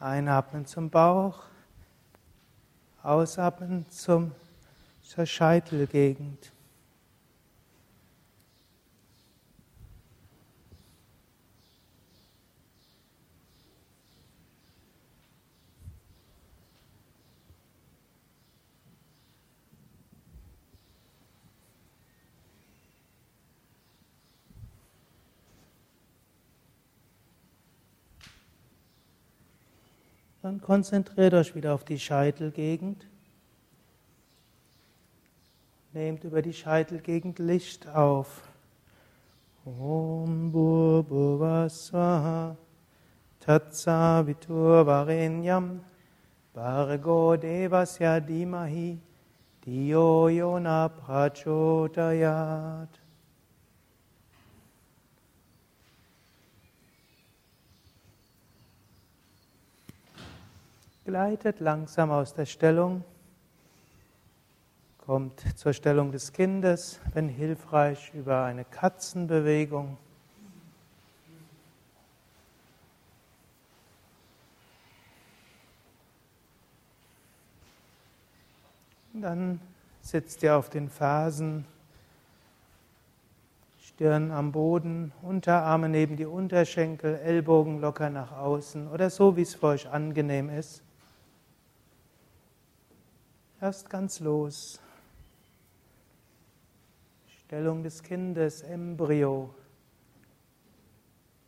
[0.00, 1.49] Einatmen zum Bauch,
[3.02, 4.32] ausatmen zum,
[5.02, 6.52] zur Scheitelgegend.
[30.42, 33.06] Dann konzentriert euch wieder auf die Scheitelgegend.
[35.92, 38.48] Nehmt über die Scheitelgegend Licht auf.
[39.66, 42.56] Om Bhuvasvaha
[43.40, 45.80] Tatsa Vitur Varenyam
[46.54, 48.98] Bhargo Devasya Dimahi
[49.66, 52.99] Diyo Yona Prachodayat
[61.10, 63.02] Gleitet langsam aus der Stellung,
[64.98, 69.98] kommt zur Stellung des Kindes, wenn hilfreich, über eine Katzenbewegung.
[79.12, 79.60] Dann
[80.02, 81.64] sitzt ihr auf den Fersen,
[83.80, 89.56] Stirn am Boden, Unterarme neben die Unterschenkel, Ellbogen locker nach außen oder so, wie es
[89.56, 90.84] für euch angenehm ist.
[93.60, 94.80] Erst ganz los.
[97.26, 99.54] Stellung des Kindes, Embryo.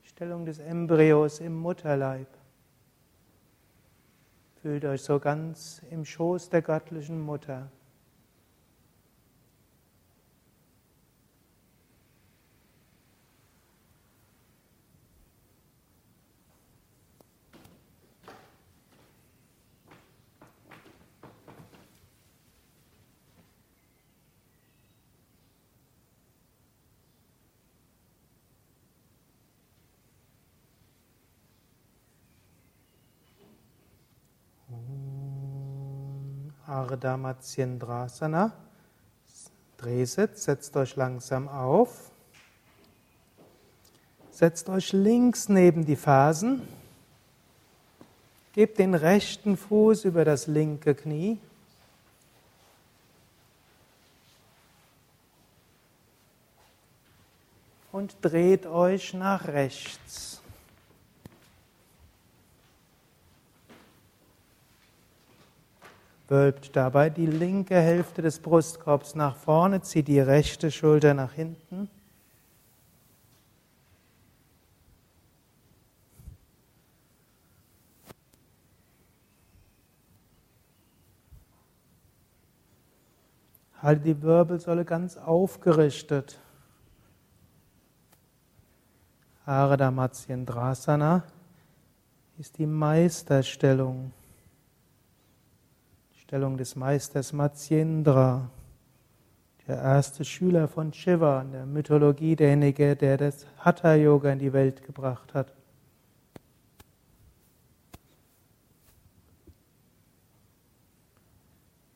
[0.02, 2.28] Stellung des Embryos im Mutterleib.
[4.60, 7.70] Fühlt euch so ganz im Schoß der göttlichen Mutter.
[37.02, 38.52] Ardha Matsyendrasana.
[39.76, 42.12] Drehsitz, setzt euch langsam auf.
[44.30, 46.62] Setzt euch links neben die Fersen.
[48.52, 51.40] Gebt den rechten Fuß über das linke Knie.
[57.90, 60.31] Und dreht euch nach rechts.
[66.32, 71.90] Wölbt dabei die linke Hälfte des Brustkorbs nach vorne, zieht die rechte Schulter nach hinten.
[83.82, 86.40] Halte die Wirbelsäule ganz aufgerichtet.
[89.44, 91.24] Ardha Matsyendrasana
[92.38, 94.12] ist die Meisterstellung.
[96.32, 98.48] Stellung des Meisters Matsyendra,
[99.68, 104.82] der erste Schüler von Shiva in der Mythologie, derjenige, der das Hatha-Yoga in die Welt
[104.82, 105.52] gebracht hat.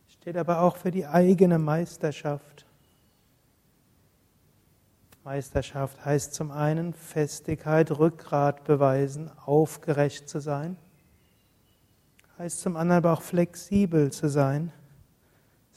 [0.07, 2.67] Steht aber auch für die eigene Meisterschaft.
[5.25, 10.77] Meisterschaft heißt zum einen Festigkeit, Rückgrat beweisen, aufgerecht zu sein
[12.39, 14.73] heißt zum anderen aber auch flexibel zu sein,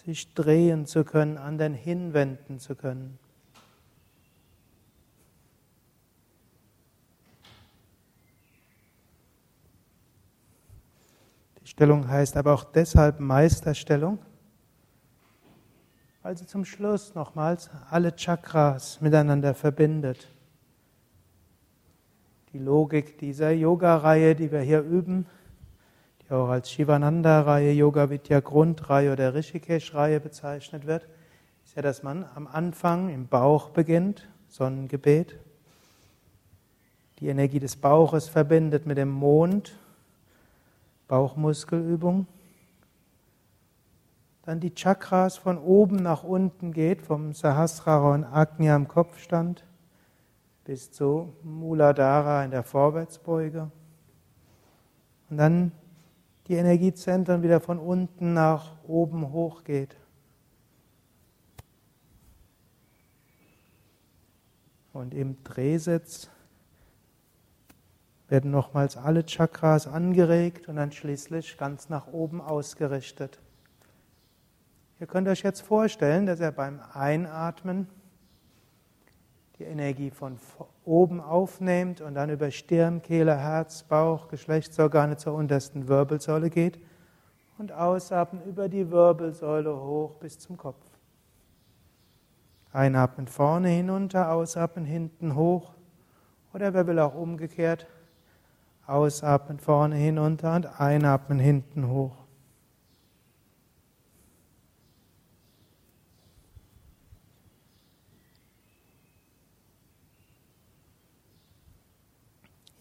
[0.05, 3.17] sich drehen zu können, anderen hinwenden zu können.
[11.61, 14.19] Die Stellung heißt aber auch deshalb Meisterstellung,
[16.23, 20.27] weil sie zum Schluss nochmals alle Chakras miteinander verbindet.
[22.51, 25.27] Die Logik dieser Yoga-Reihe, die wir hier üben,
[26.31, 31.07] auch als Shivananda-Reihe, Yoga Vidya Grundreihe oder Rishikesh-Reihe bezeichnet wird,
[31.65, 35.39] ist ja, dass man am Anfang im Bauch beginnt, Sonnengebet,
[37.19, 39.75] die Energie des Bauches verbindet mit dem Mond,
[41.07, 42.27] Bauchmuskelübung,
[44.43, 49.63] dann die Chakras von oben nach unten geht, vom Sahasrara und Agnya im Kopfstand,
[50.65, 53.69] bis zu Muladhara in der Vorwärtsbeuge.
[55.29, 55.71] Und dann
[56.49, 59.95] die Energiezentren wieder von unten nach oben hochgeht.
[64.91, 66.31] Und im Drehsitz
[68.27, 73.39] werden nochmals alle Chakras angeregt und dann schließlich ganz nach oben ausgerichtet.
[74.99, 77.87] Ihr könnt euch jetzt vorstellen, dass er beim Einatmen
[79.59, 80.39] die Energie von
[80.89, 86.79] oben aufnimmt und dann über Stirn, Kehle, Herz, Bauch, Geschlechtsorgane zur untersten Wirbelsäule geht
[87.59, 90.83] und ausatmen über die Wirbelsäule hoch bis zum Kopf.
[92.73, 95.73] Einatmen vorne hinunter, ausatmen hinten hoch
[96.53, 97.85] oder wer will auch umgekehrt,
[98.87, 102.18] Ausatmen vorne hinunter und einatmen hinten hoch.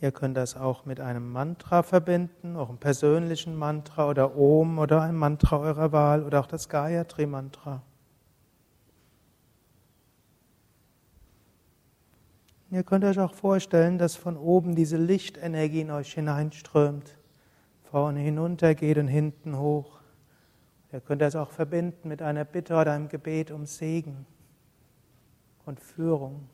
[0.01, 5.03] Ihr könnt das auch mit einem Mantra verbinden, auch einem persönlichen Mantra oder Om oder
[5.03, 7.83] ein Mantra eurer Wahl oder auch das Gayatri-Mantra.
[12.71, 17.17] Ihr könnt euch auch vorstellen, dass von oben diese Lichtenergie in euch hineinströmt,
[17.91, 19.99] vorne hinunter geht und hinten hoch.
[20.93, 24.27] Ihr könnt das auch verbinden mit einer Bitte oder einem Gebet um Segen
[25.65, 26.49] und Führung.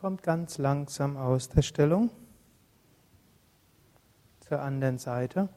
[0.00, 2.10] Kommt ganz langsam aus der Stellung
[4.38, 5.48] zur anderen Seite.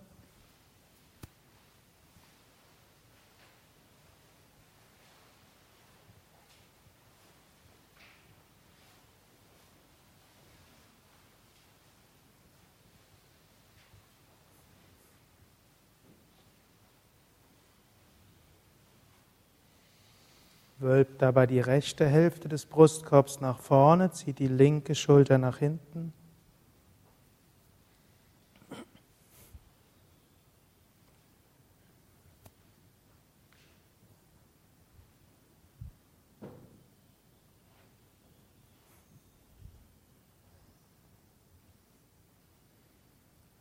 [20.91, 26.11] Wölbt dabei die rechte Hälfte des Brustkorbs nach vorne, zieht die linke Schulter nach hinten.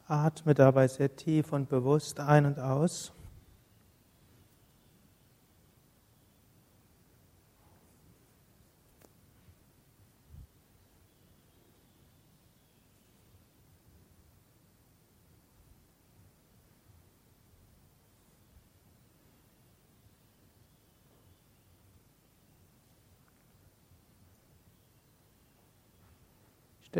[0.08, 3.12] Atme dabei sehr tief und bewusst ein und aus.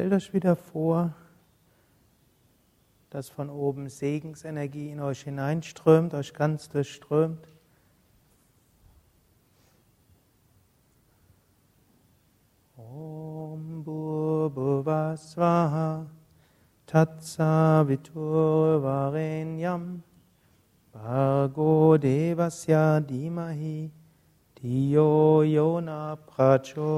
[0.00, 1.12] Stellt euch wieder vor,
[3.10, 7.46] dass von oben Segensenergie in euch hineinströmt, euch ganz durchströmt.
[12.78, 13.84] Om
[14.54, 16.06] Bhuvasvaha
[16.86, 20.02] Tatsavitur Varenyam
[20.92, 23.90] Bhargo Devasya Dimahi
[24.62, 26.90] Diyo Yona Prachodayat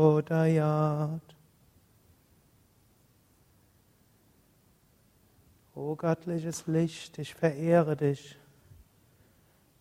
[5.82, 8.38] O göttliches Licht, ich verehre dich.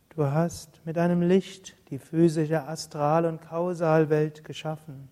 [0.10, 5.10] Du hast mit deinem Licht die physische Astral- und Kausalwelt geschaffen.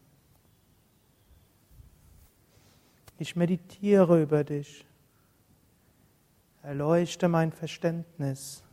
[3.19, 4.83] Ich meditiere über dich.
[6.63, 8.63] Erleuchte mein Verständnis,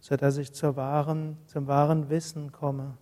[0.00, 2.98] sodass ich zur wahren, zum wahren Wissen komme.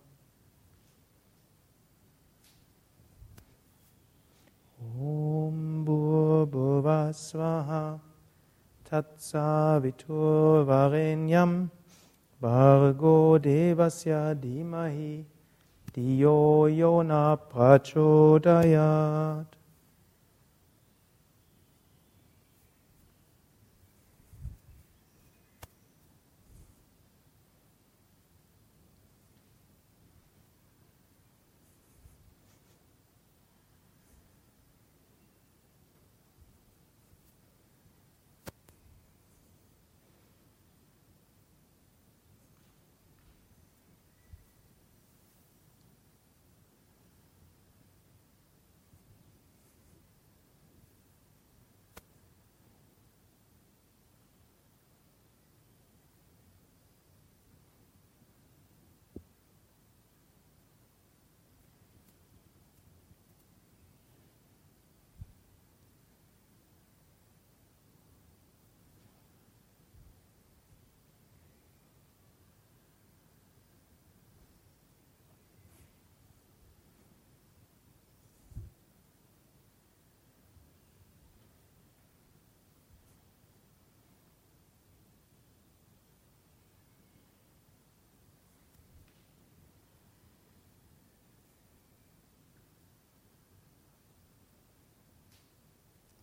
[4.81, 8.01] Om Bhurva Swaha
[8.83, 11.69] Tatsavitur Varenyam
[12.41, 15.23] Bargo Devasya Dimahi
[15.93, 19.45] Diyo Yona Prachodayat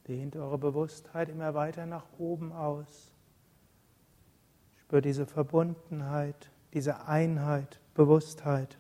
[0.09, 3.13] Dehnt eure Bewusstheit immer weiter nach oben aus.
[4.79, 8.79] Spürt diese Verbundenheit, diese Einheit, Bewusstheit.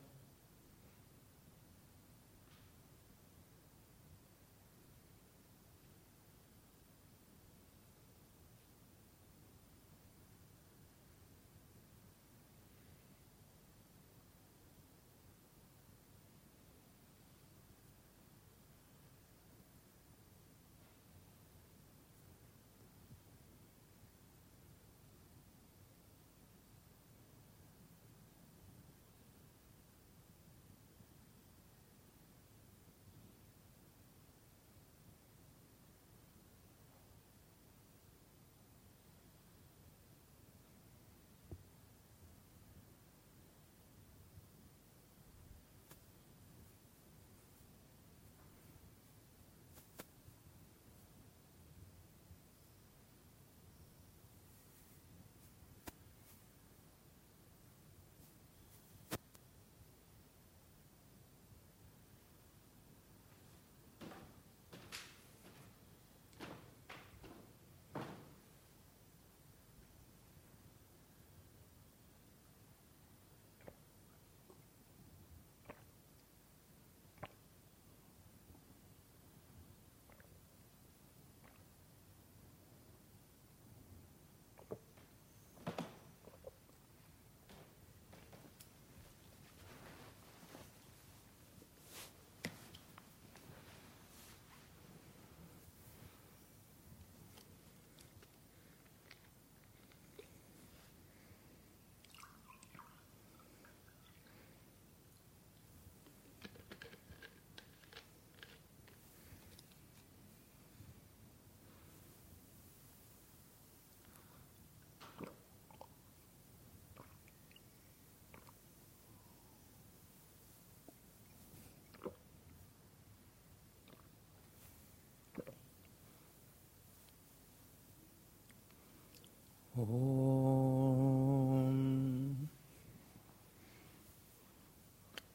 [129.78, 129.86] Om.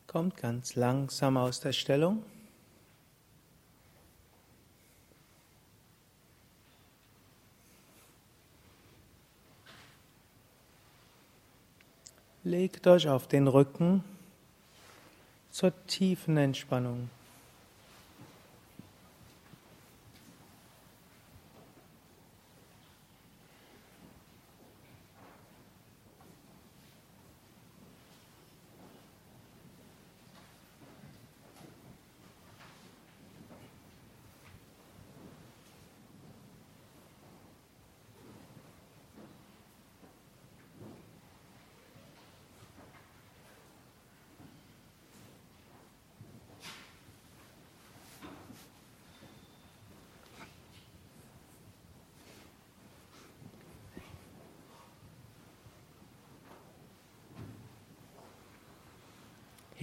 [0.06, 2.24] Kommt ganz langsam aus der Stellung.
[12.44, 14.04] Legt euch auf den Rücken
[15.52, 17.10] zur tiefen Entspannung.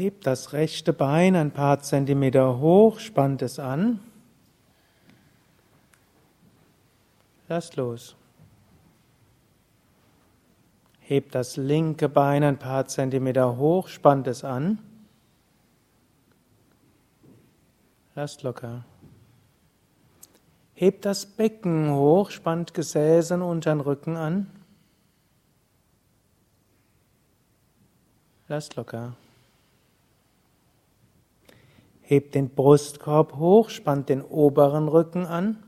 [0.01, 4.01] Hebt das rechte Bein ein paar Zentimeter hoch, spannt es an.
[7.51, 8.17] Lasst los.
[11.01, 14.79] Hebt das linke Bein ein paar Zentimeter hoch, spannt es an.
[18.15, 18.87] Lasst locker.
[20.73, 24.51] Hebt das Becken hoch, spannt Gesäße und unteren Rücken an.
[28.49, 29.15] Lasst locker.
[32.11, 35.63] Hebt den Brustkorb hoch, spannt den oberen Rücken an.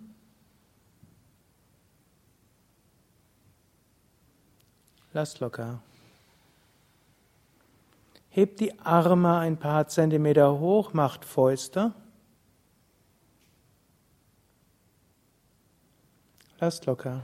[5.13, 5.81] Lass locker.
[8.29, 11.95] Hebt die Arme ein paar Zentimeter hoch, macht Fäuste.
[16.59, 17.23] Lass locker.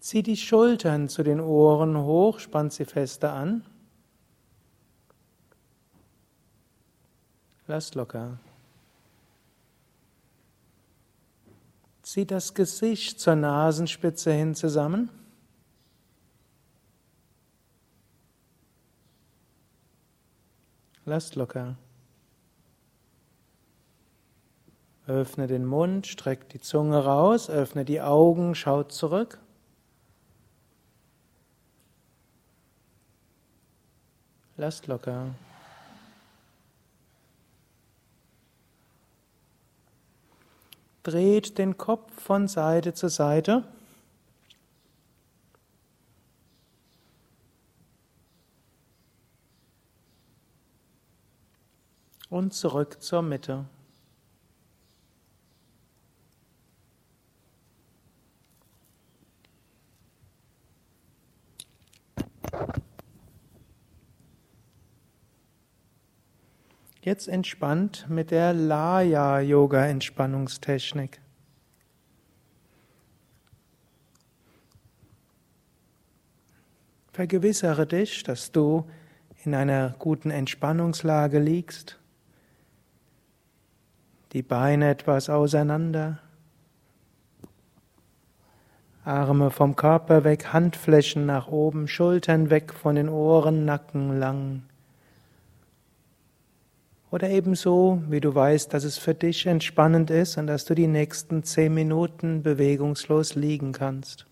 [0.00, 3.62] Zieh die Schultern zu den Ohren hoch, spannt sie fester an.
[7.72, 8.38] Lass locker.
[12.02, 15.08] Zieh das Gesicht zur Nasenspitze hin zusammen.
[21.06, 21.78] Lass locker.
[25.06, 29.38] Öffne den Mund, streck die Zunge raus, öffne die Augen, schau zurück.
[34.58, 35.34] Lass locker.
[41.02, 43.64] Dreht den Kopf von Seite zu Seite.
[52.28, 53.66] Und zurück zur Mitte.
[67.04, 71.20] Jetzt entspannt mit der Laya Yoga Entspannungstechnik.
[77.12, 78.88] Vergewissere dich, dass du
[79.44, 81.98] in einer guten Entspannungslage liegst.
[84.32, 86.20] Die Beine etwas auseinander.
[89.04, 94.62] Arme vom Körper weg, Handflächen nach oben, Schultern weg von den Ohren, Nacken lang.
[97.12, 100.86] Oder ebenso, wie du weißt, dass es für dich entspannend ist und dass du die
[100.86, 104.26] nächsten zehn Minuten bewegungslos liegen kannst.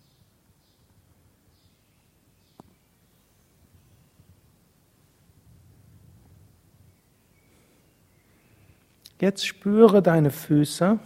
[9.20, 10.98] Jetzt spüre deine Füße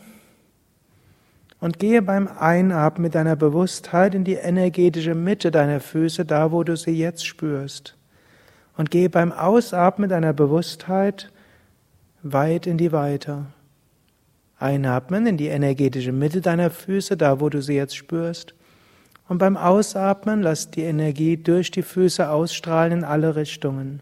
[1.58, 6.62] und gehe beim Einatmen mit deiner Bewusstheit in die energetische Mitte deiner Füße, da wo
[6.62, 7.96] du sie jetzt spürst.
[8.76, 11.32] Und gehe beim Ausatmen deiner Bewusstheit
[12.24, 13.46] weit in die Weite.
[14.58, 18.54] Einatmen in die energetische Mitte deiner Füße, da wo du sie jetzt spürst.
[19.28, 24.00] Und beim Ausatmen lass die Energie durch die Füße ausstrahlen in alle Richtungen.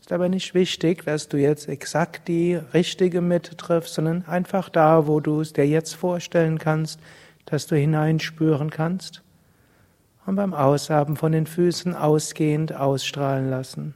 [0.00, 5.06] Ist aber nicht wichtig, dass du jetzt exakt die richtige Mitte triffst, sondern einfach da,
[5.06, 6.98] wo du es dir jetzt vorstellen kannst,
[7.46, 9.22] dass du hineinspüren kannst.
[10.26, 13.94] Und beim Ausatmen von den Füßen ausgehend ausstrahlen lassen.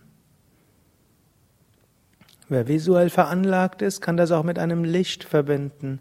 [2.48, 5.98] Wer visuell veranlagt ist, kann das auch mit einem Licht verbinden.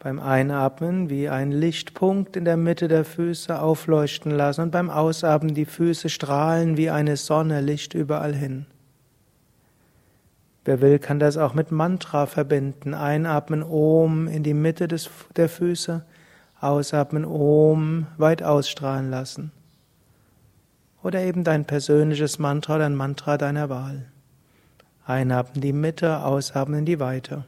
[0.00, 5.54] Beim Einatmen wie ein Lichtpunkt in der Mitte der Füße aufleuchten lassen und beim Ausatmen
[5.54, 8.66] die Füße strahlen wie eine Sonne Licht überall hin.
[10.64, 12.92] Wer will, kann das auch mit Mantra verbinden.
[12.92, 16.04] Einatmen Om in die Mitte des, der Füße,
[16.60, 19.52] ausatmen Om weit ausstrahlen lassen.
[21.02, 24.06] Oder eben dein persönliches Mantra oder ein Mantra deiner Wahl.
[25.06, 27.44] Einatmen die Mitte, ausatmen die Weite.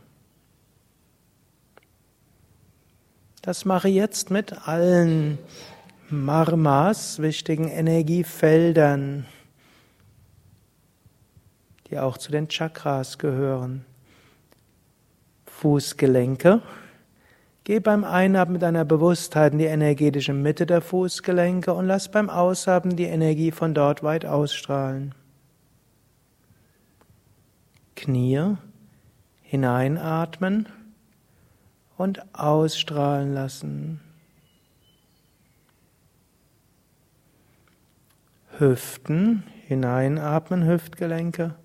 [3.40, 5.38] Das mache jetzt mit allen
[6.10, 9.26] Marmas, wichtigen Energiefeldern,
[11.88, 13.84] die auch zu den Chakras gehören.
[15.46, 16.60] Fußgelenke.
[17.64, 22.28] Geh beim Einatmen mit deiner Bewusstheit in die energetische Mitte der Fußgelenke und lass beim
[22.28, 25.14] Ausatmen die Energie von dort weit ausstrahlen.
[27.96, 28.56] Knie
[29.42, 30.68] hineinatmen
[31.96, 34.00] und ausstrahlen lassen.
[38.58, 41.56] Hüften hineinatmen, Hüftgelenke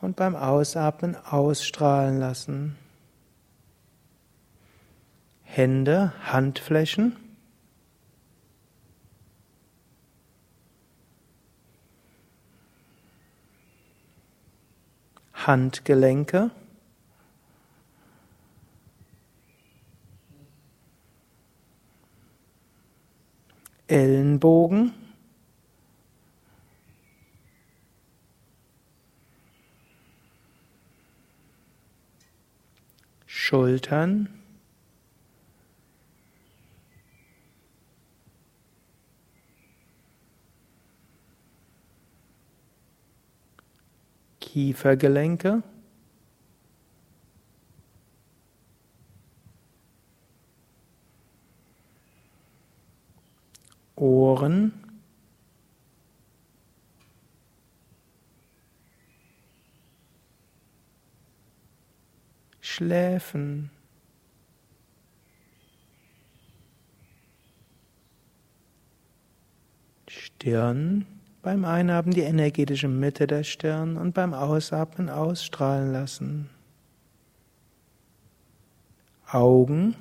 [0.00, 2.76] und beim Ausatmen ausstrahlen lassen.
[5.42, 7.16] Hände, Handflächen
[15.46, 16.50] Handgelenke.
[23.86, 24.92] Ellenbogen.
[33.26, 34.33] Schultern.
[44.54, 45.64] Kiefergelenke.
[53.96, 54.72] Ohren.
[62.60, 63.70] Schläfen.
[70.06, 71.13] Stirn.
[71.44, 76.48] Beim Einatmen die energetische Mitte der Stirn und beim Ausatmen ausstrahlen lassen.
[79.30, 79.94] Augen.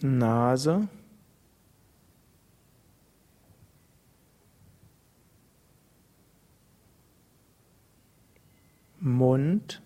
[0.00, 0.86] Nase.
[9.00, 9.82] Mund.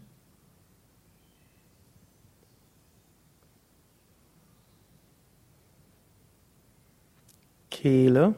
[7.81, 8.35] Kehle.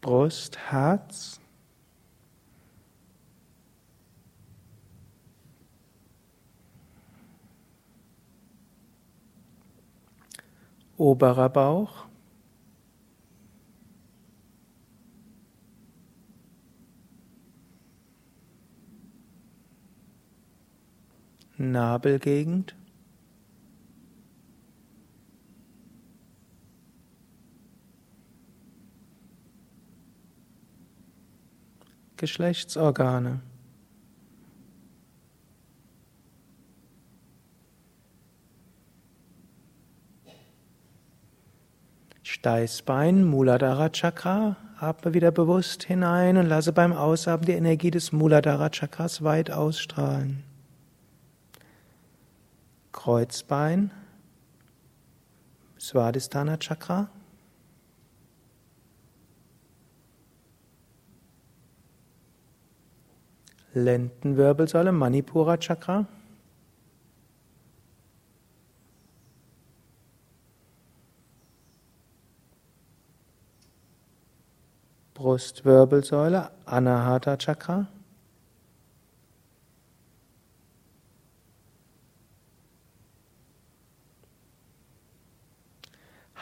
[0.00, 1.40] Brust, Herz.
[10.98, 12.09] Oberer Bauch.
[21.60, 22.74] Nabelgegend.
[32.16, 33.40] Geschlechtsorgane.
[42.22, 44.56] Steißbein, Muladhara Chakra.
[44.78, 50.49] Atme wieder bewusst hinein und lasse beim Ausatmen die Energie des Muladhara Chakras weit ausstrahlen.
[52.92, 53.90] Kreuzbein,
[55.78, 57.08] Swadhisthana Chakra.
[63.74, 66.06] Lendenwirbelsäule, Manipura Chakra.
[75.14, 77.86] Brustwirbelsäule, Anahata Chakra.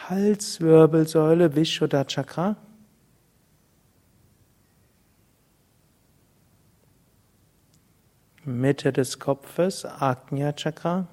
[0.09, 2.57] Halswirbelsäule, Vishuddha Chakra.
[8.47, 11.07] Mitte des Kopfes, Ajna Chakra.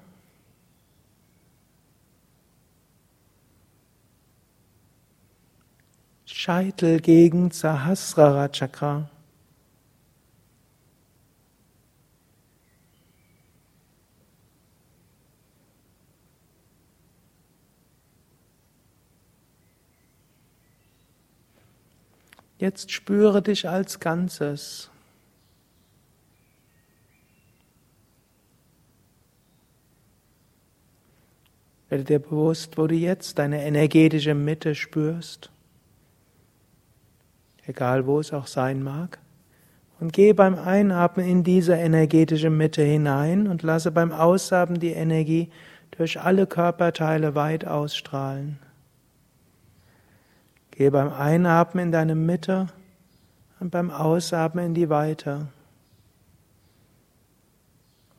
[6.24, 9.10] Scheitelgegend, Sahasrara Chakra.
[22.58, 24.90] Jetzt spüre dich als Ganzes.
[31.88, 35.50] Werde dir bewusst, wo du jetzt deine energetische Mitte spürst,
[37.66, 39.18] egal wo es auch sein mag.
[40.00, 45.50] Und gehe beim Einatmen in diese energetische Mitte hinein und lasse beim Ausatmen die Energie
[45.92, 48.58] durch alle Körperteile weit ausstrahlen.
[50.76, 52.66] Gehe beim Einatmen in deine Mitte
[53.60, 55.48] und beim Ausatmen in die Weite.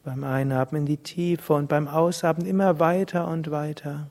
[0.03, 4.09] Beim Einatmen in die Tiefe und beim Ausatmen immer weiter und weiter.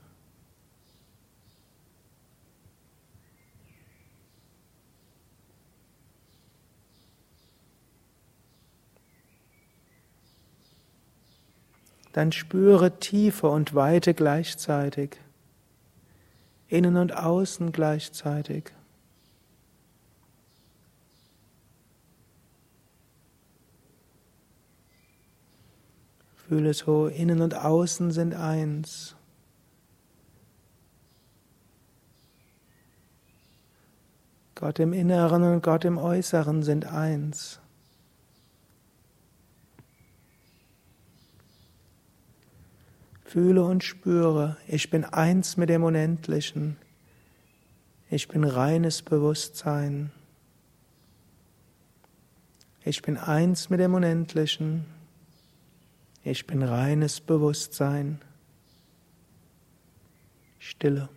[12.12, 15.16] Dann spüre Tiefe und Weite gleichzeitig,
[16.68, 18.72] innen und außen gleichzeitig.
[26.48, 29.16] Fühle so, innen und außen sind eins.
[34.54, 37.60] Gott im Inneren und Gott im Äußeren sind eins.
[43.26, 46.76] Fühle und spüre, ich bin eins mit dem Unendlichen.
[48.08, 50.12] Ich bin reines Bewusstsein.
[52.84, 54.84] Ich bin eins mit dem Unendlichen.
[56.22, 58.20] Ich bin reines Bewusstsein.
[60.60, 61.08] Stille.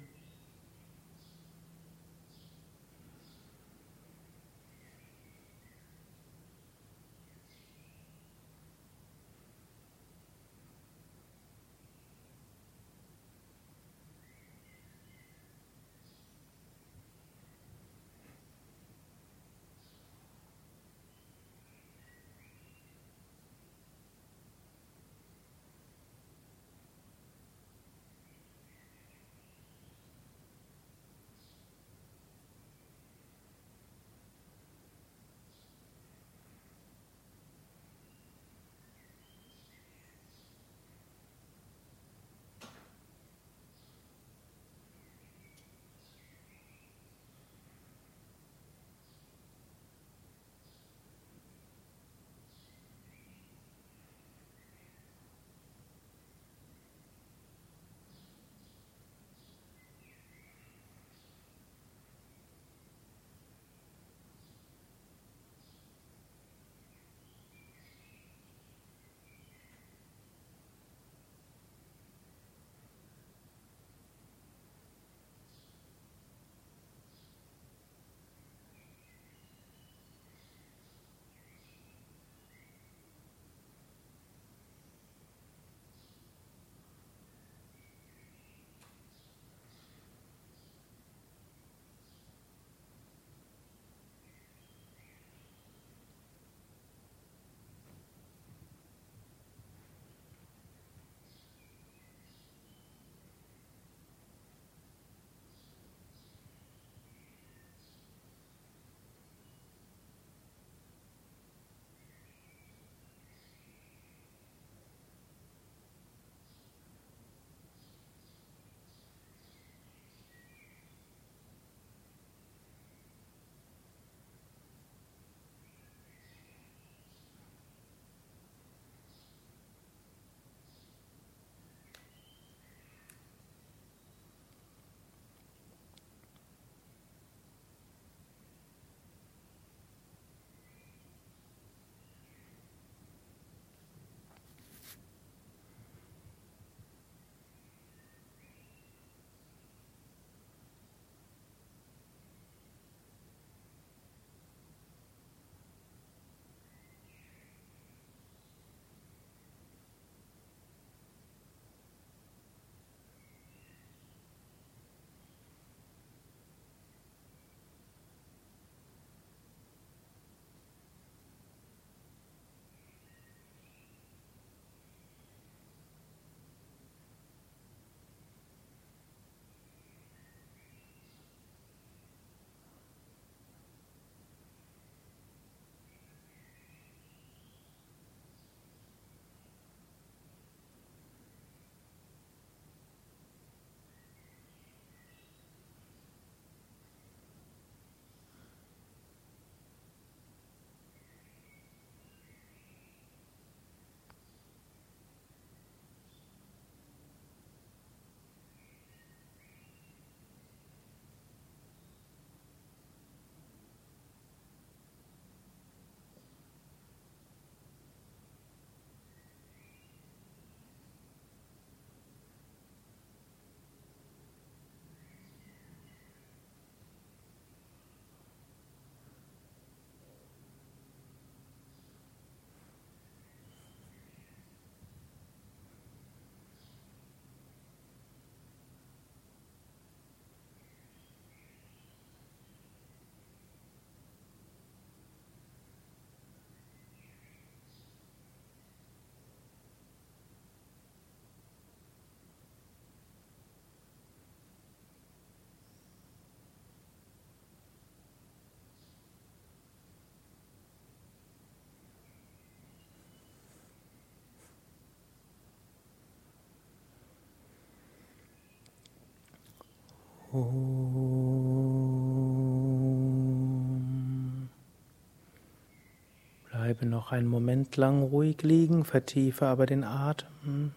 [276.52, 280.74] Bleibe noch einen Moment lang ruhig liegen, vertiefe aber den Atem.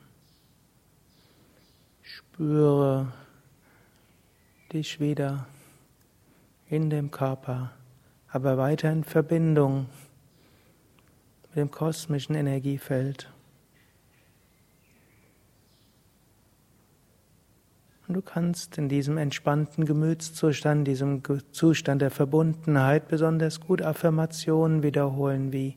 [2.00, 3.12] Spüre
[4.72, 5.46] dich wieder
[6.70, 7.72] in dem Körper,
[8.28, 9.86] aber weiter in Verbindung
[11.42, 13.30] mit dem kosmischen Energiefeld.
[18.08, 21.22] Und du kannst in diesem entspannten Gemütszustand, diesem
[21.52, 25.76] Zustand der Verbundenheit besonders gut Affirmationen wiederholen wie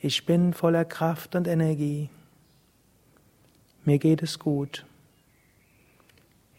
[0.00, 2.10] Ich bin voller Kraft und Energie.
[3.84, 4.84] Mir geht es gut.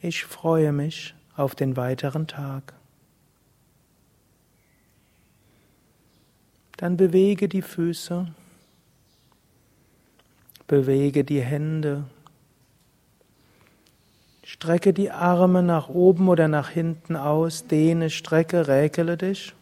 [0.01, 2.73] Ich freue mich auf den weiteren Tag.
[6.77, 8.27] Dann bewege die Füße,
[10.67, 12.05] bewege die Hände,
[14.59, 19.53] Strecke die Arme nach oben oder nach hinten aus, dehne, strecke, räkele dich.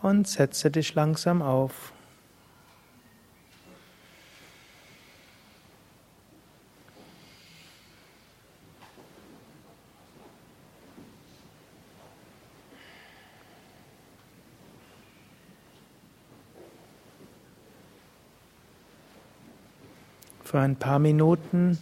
[0.00, 1.92] Und setze dich langsam auf.
[20.58, 21.78] Für ein paar Minuten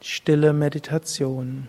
[0.00, 1.68] stille Meditation.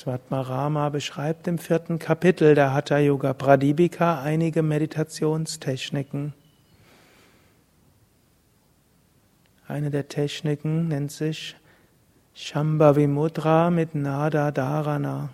[0.00, 6.32] Svatmarama beschreibt im vierten Kapitel der Hatha Yoga Pradipika einige Meditationstechniken.
[9.68, 11.54] Eine der Techniken nennt sich
[12.32, 15.28] Shambhavi Mudra mit Nada Dharana.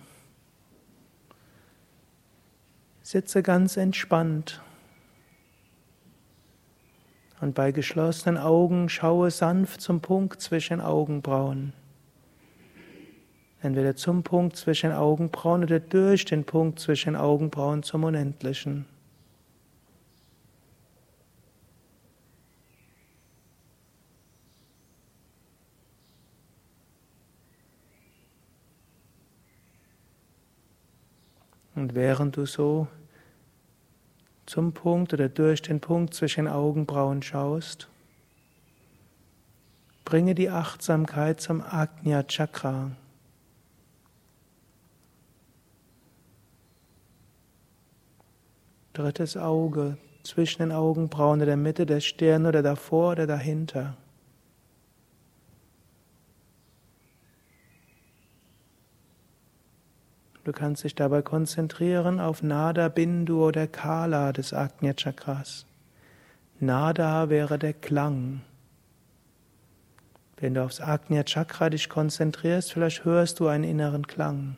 [3.03, 4.61] Sitze ganz entspannt
[7.39, 11.71] und bei geschlossenen Augen schaue sanft zum Punkt zwischen Augenbrauen
[13.61, 18.85] entweder zum Punkt zwischen Augenbrauen oder durch den Punkt zwischen Augenbrauen zum Unendlichen.
[31.77, 32.87] Und während du so
[34.47, 37.87] zum Punkt oder durch den Punkt zwischen Augenbrauen schaust,
[40.03, 42.91] bringe die Achtsamkeit zum Agnya Chakra.
[48.97, 53.95] Drittes Auge, zwischen den Augenbrauen, in der Mitte der Stirn oder davor oder dahinter.
[60.43, 65.65] Du kannst dich dabei konzentrieren auf Nada, Bindu oder Kala des Agnya Chakras.
[66.59, 68.41] Nada wäre der Klang.
[70.37, 74.55] Wenn du aufs Agnya Chakra dich konzentrierst, vielleicht hörst du einen inneren Klang.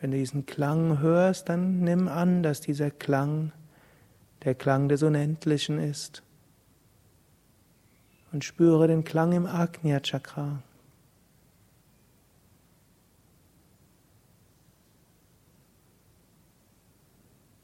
[0.00, 3.52] Wenn du diesen Klang hörst, dann nimm an, dass dieser Klang
[4.44, 6.22] der Klang des Unendlichen ist.
[8.30, 10.62] Und spüre den Klang im Agnya Chakra.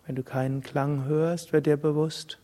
[0.06, 2.38] Wenn du keinen Klang hörst, wird dir bewusst,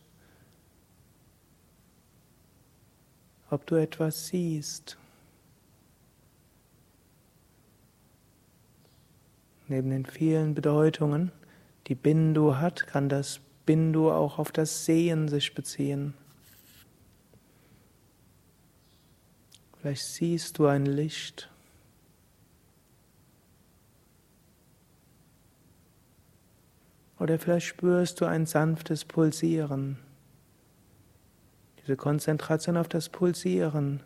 [3.49, 4.97] ob du etwas siehst.
[9.71, 11.31] Neben den vielen Bedeutungen,
[11.87, 16.13] die Bindu hat, kann das Bindu auch auf das Sehen sich beziehen.
[19.79, 21.49] Vielleicht siehst du ein Licht.
[27.17, 29.97] Oder vielleicht spürst du ein sanftes Pulsieren.
[31.81, 34.03] Diese Konzentration auf das Pulsieren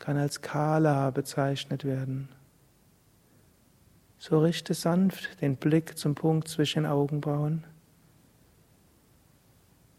[0.00, 2.28] kann als Kala bezeichnet werden.
[4.26, 7.62] So richte sanft den Blick zum Punkt zwischen Augenbrauen.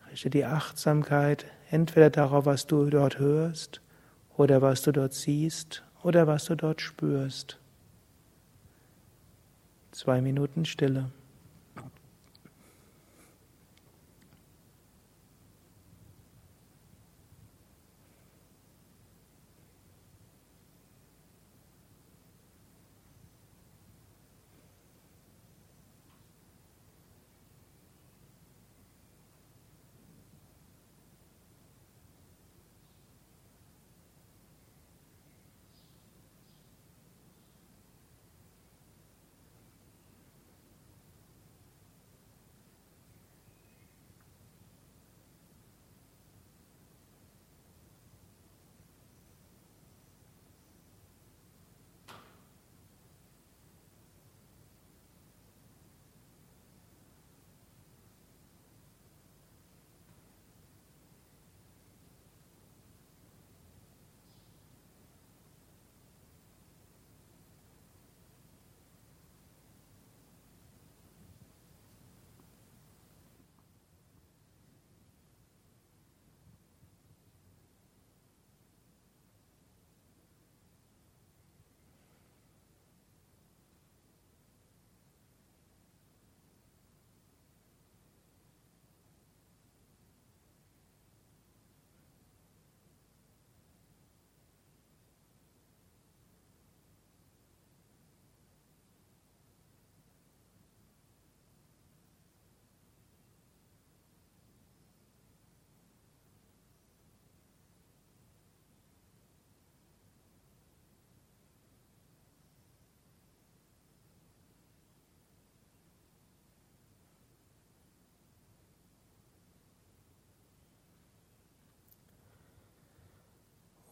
[0.10, 3.81] Richte die Achtsamkeit entweder darauf, was du dort hörst,
[4.35, 7.60] oder was du dort siehst, oder was du dort spürst.
[9.91, 11.11] Zwei Minuten Stille.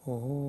[0.06, 0.43] In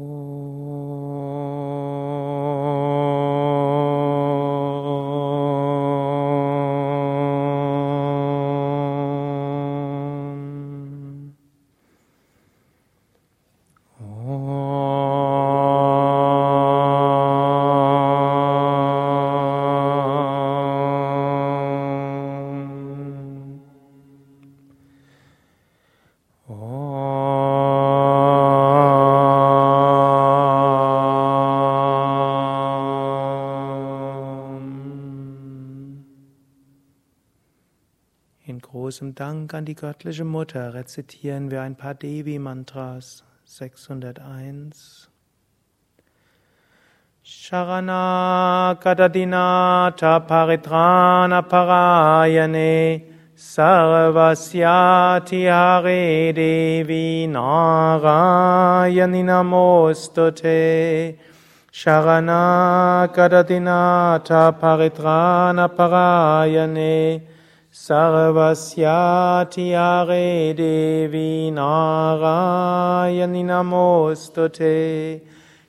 [38.95, 43.25] großem Dank an die göttliche Mutter rezitieren wir ein paar Devi-Mantras.
[43.43, 45.09] 601.
[47.21, 53.01] Sharana Kadadinata Paritrana Parayane
[53.35, 61.17] Sarvasyati Hare Devi Narayani Namostute
[61.69, 67.35] Sharana Kadadinata Paritrana Parayane
[67.75, 75.19] Sarvasyati Are Devi Narayani Namostute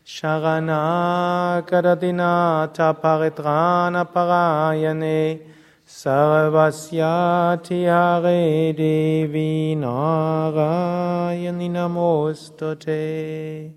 [0.07, 5.41] Sharana Karadinata Paritrana Parayane
[5.85, 13.73] Sarvasyati Are Devi Narayani Namostute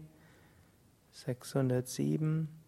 [1.12, 2.59] 607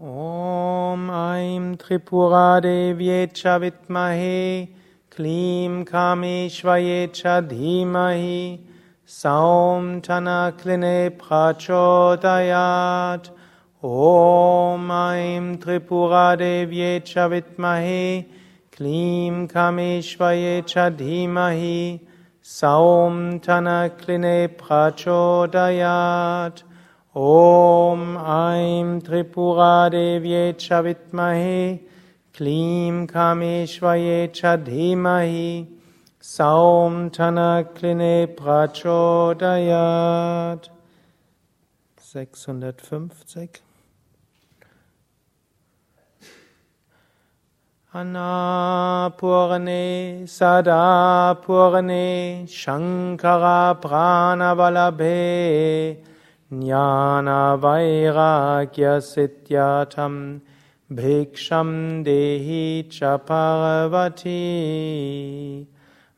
[0.00, 4.68] Om Aim Tripura Devyecha Vitmahe
[5.10, 8.60] Klim Kameshvayecha Dhimahi
[9.04, 13.30] Saum Tanakline Prachodayat
[13.82, 18.24] Om Aim Tripura Devyecha Vitmahe
[18.70, 21.98] Klim Kameshvayecha Dhimahi
[22.40, 26.62] Saum Tanakline Prachodayat
[27.14, 31.80] Om Aim Tripura Devyecha Vitmahe
[32.34, 35.66] Klim Kameshvayecha Dhimahi
[36.20, 39.48] Saum Tanakline Prachodayat.
[41.96, 43.62] 650
[47.94, 49.14] Anapurne
[50.24, 55.96] Sadapurne Shankara Pranavalabhe
[56.50, 60.40] Jnana Vairagya Siddhyatam
[60.90, 64.26] Bhiksham Dehi Chaparvati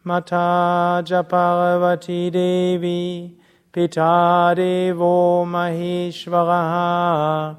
[0.05, 3.35] Mata Japarvati Devi
[3.73, 7.57] Pita Devo Maheshwaraha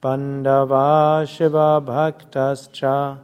[0.00, 3.18] Bandava Shiva Bhaktascha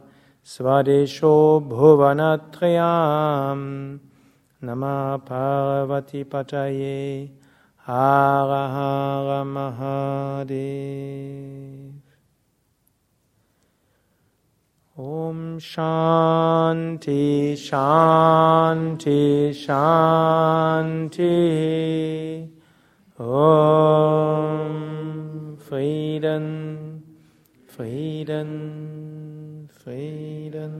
[0.45, 3.99] Swadesho Bhuvanatriyam.
[4.61, 7.29] Nama Parvati Pataye
[7.89, 10.53] Hara Hara Mahadev.
[14.95, 21.25] Om Shanti Shanti Shanti.
[23.17, 23.97] Om
[25.57, 27.03] Frieden,
[27.65, 28.51] Frieden,
[29.73, 30.75] Frieden.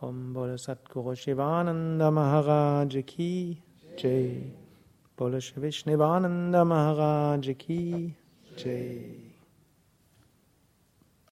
[0.00, 3.69] Om Bodhisattva Shivananda Maharaj Ki.
[3.96, 4.52] Jai.
[5.16, 8.14] Bola Shri Vishnivananda Maharaj Ki
[8.56, 9.29] Jai.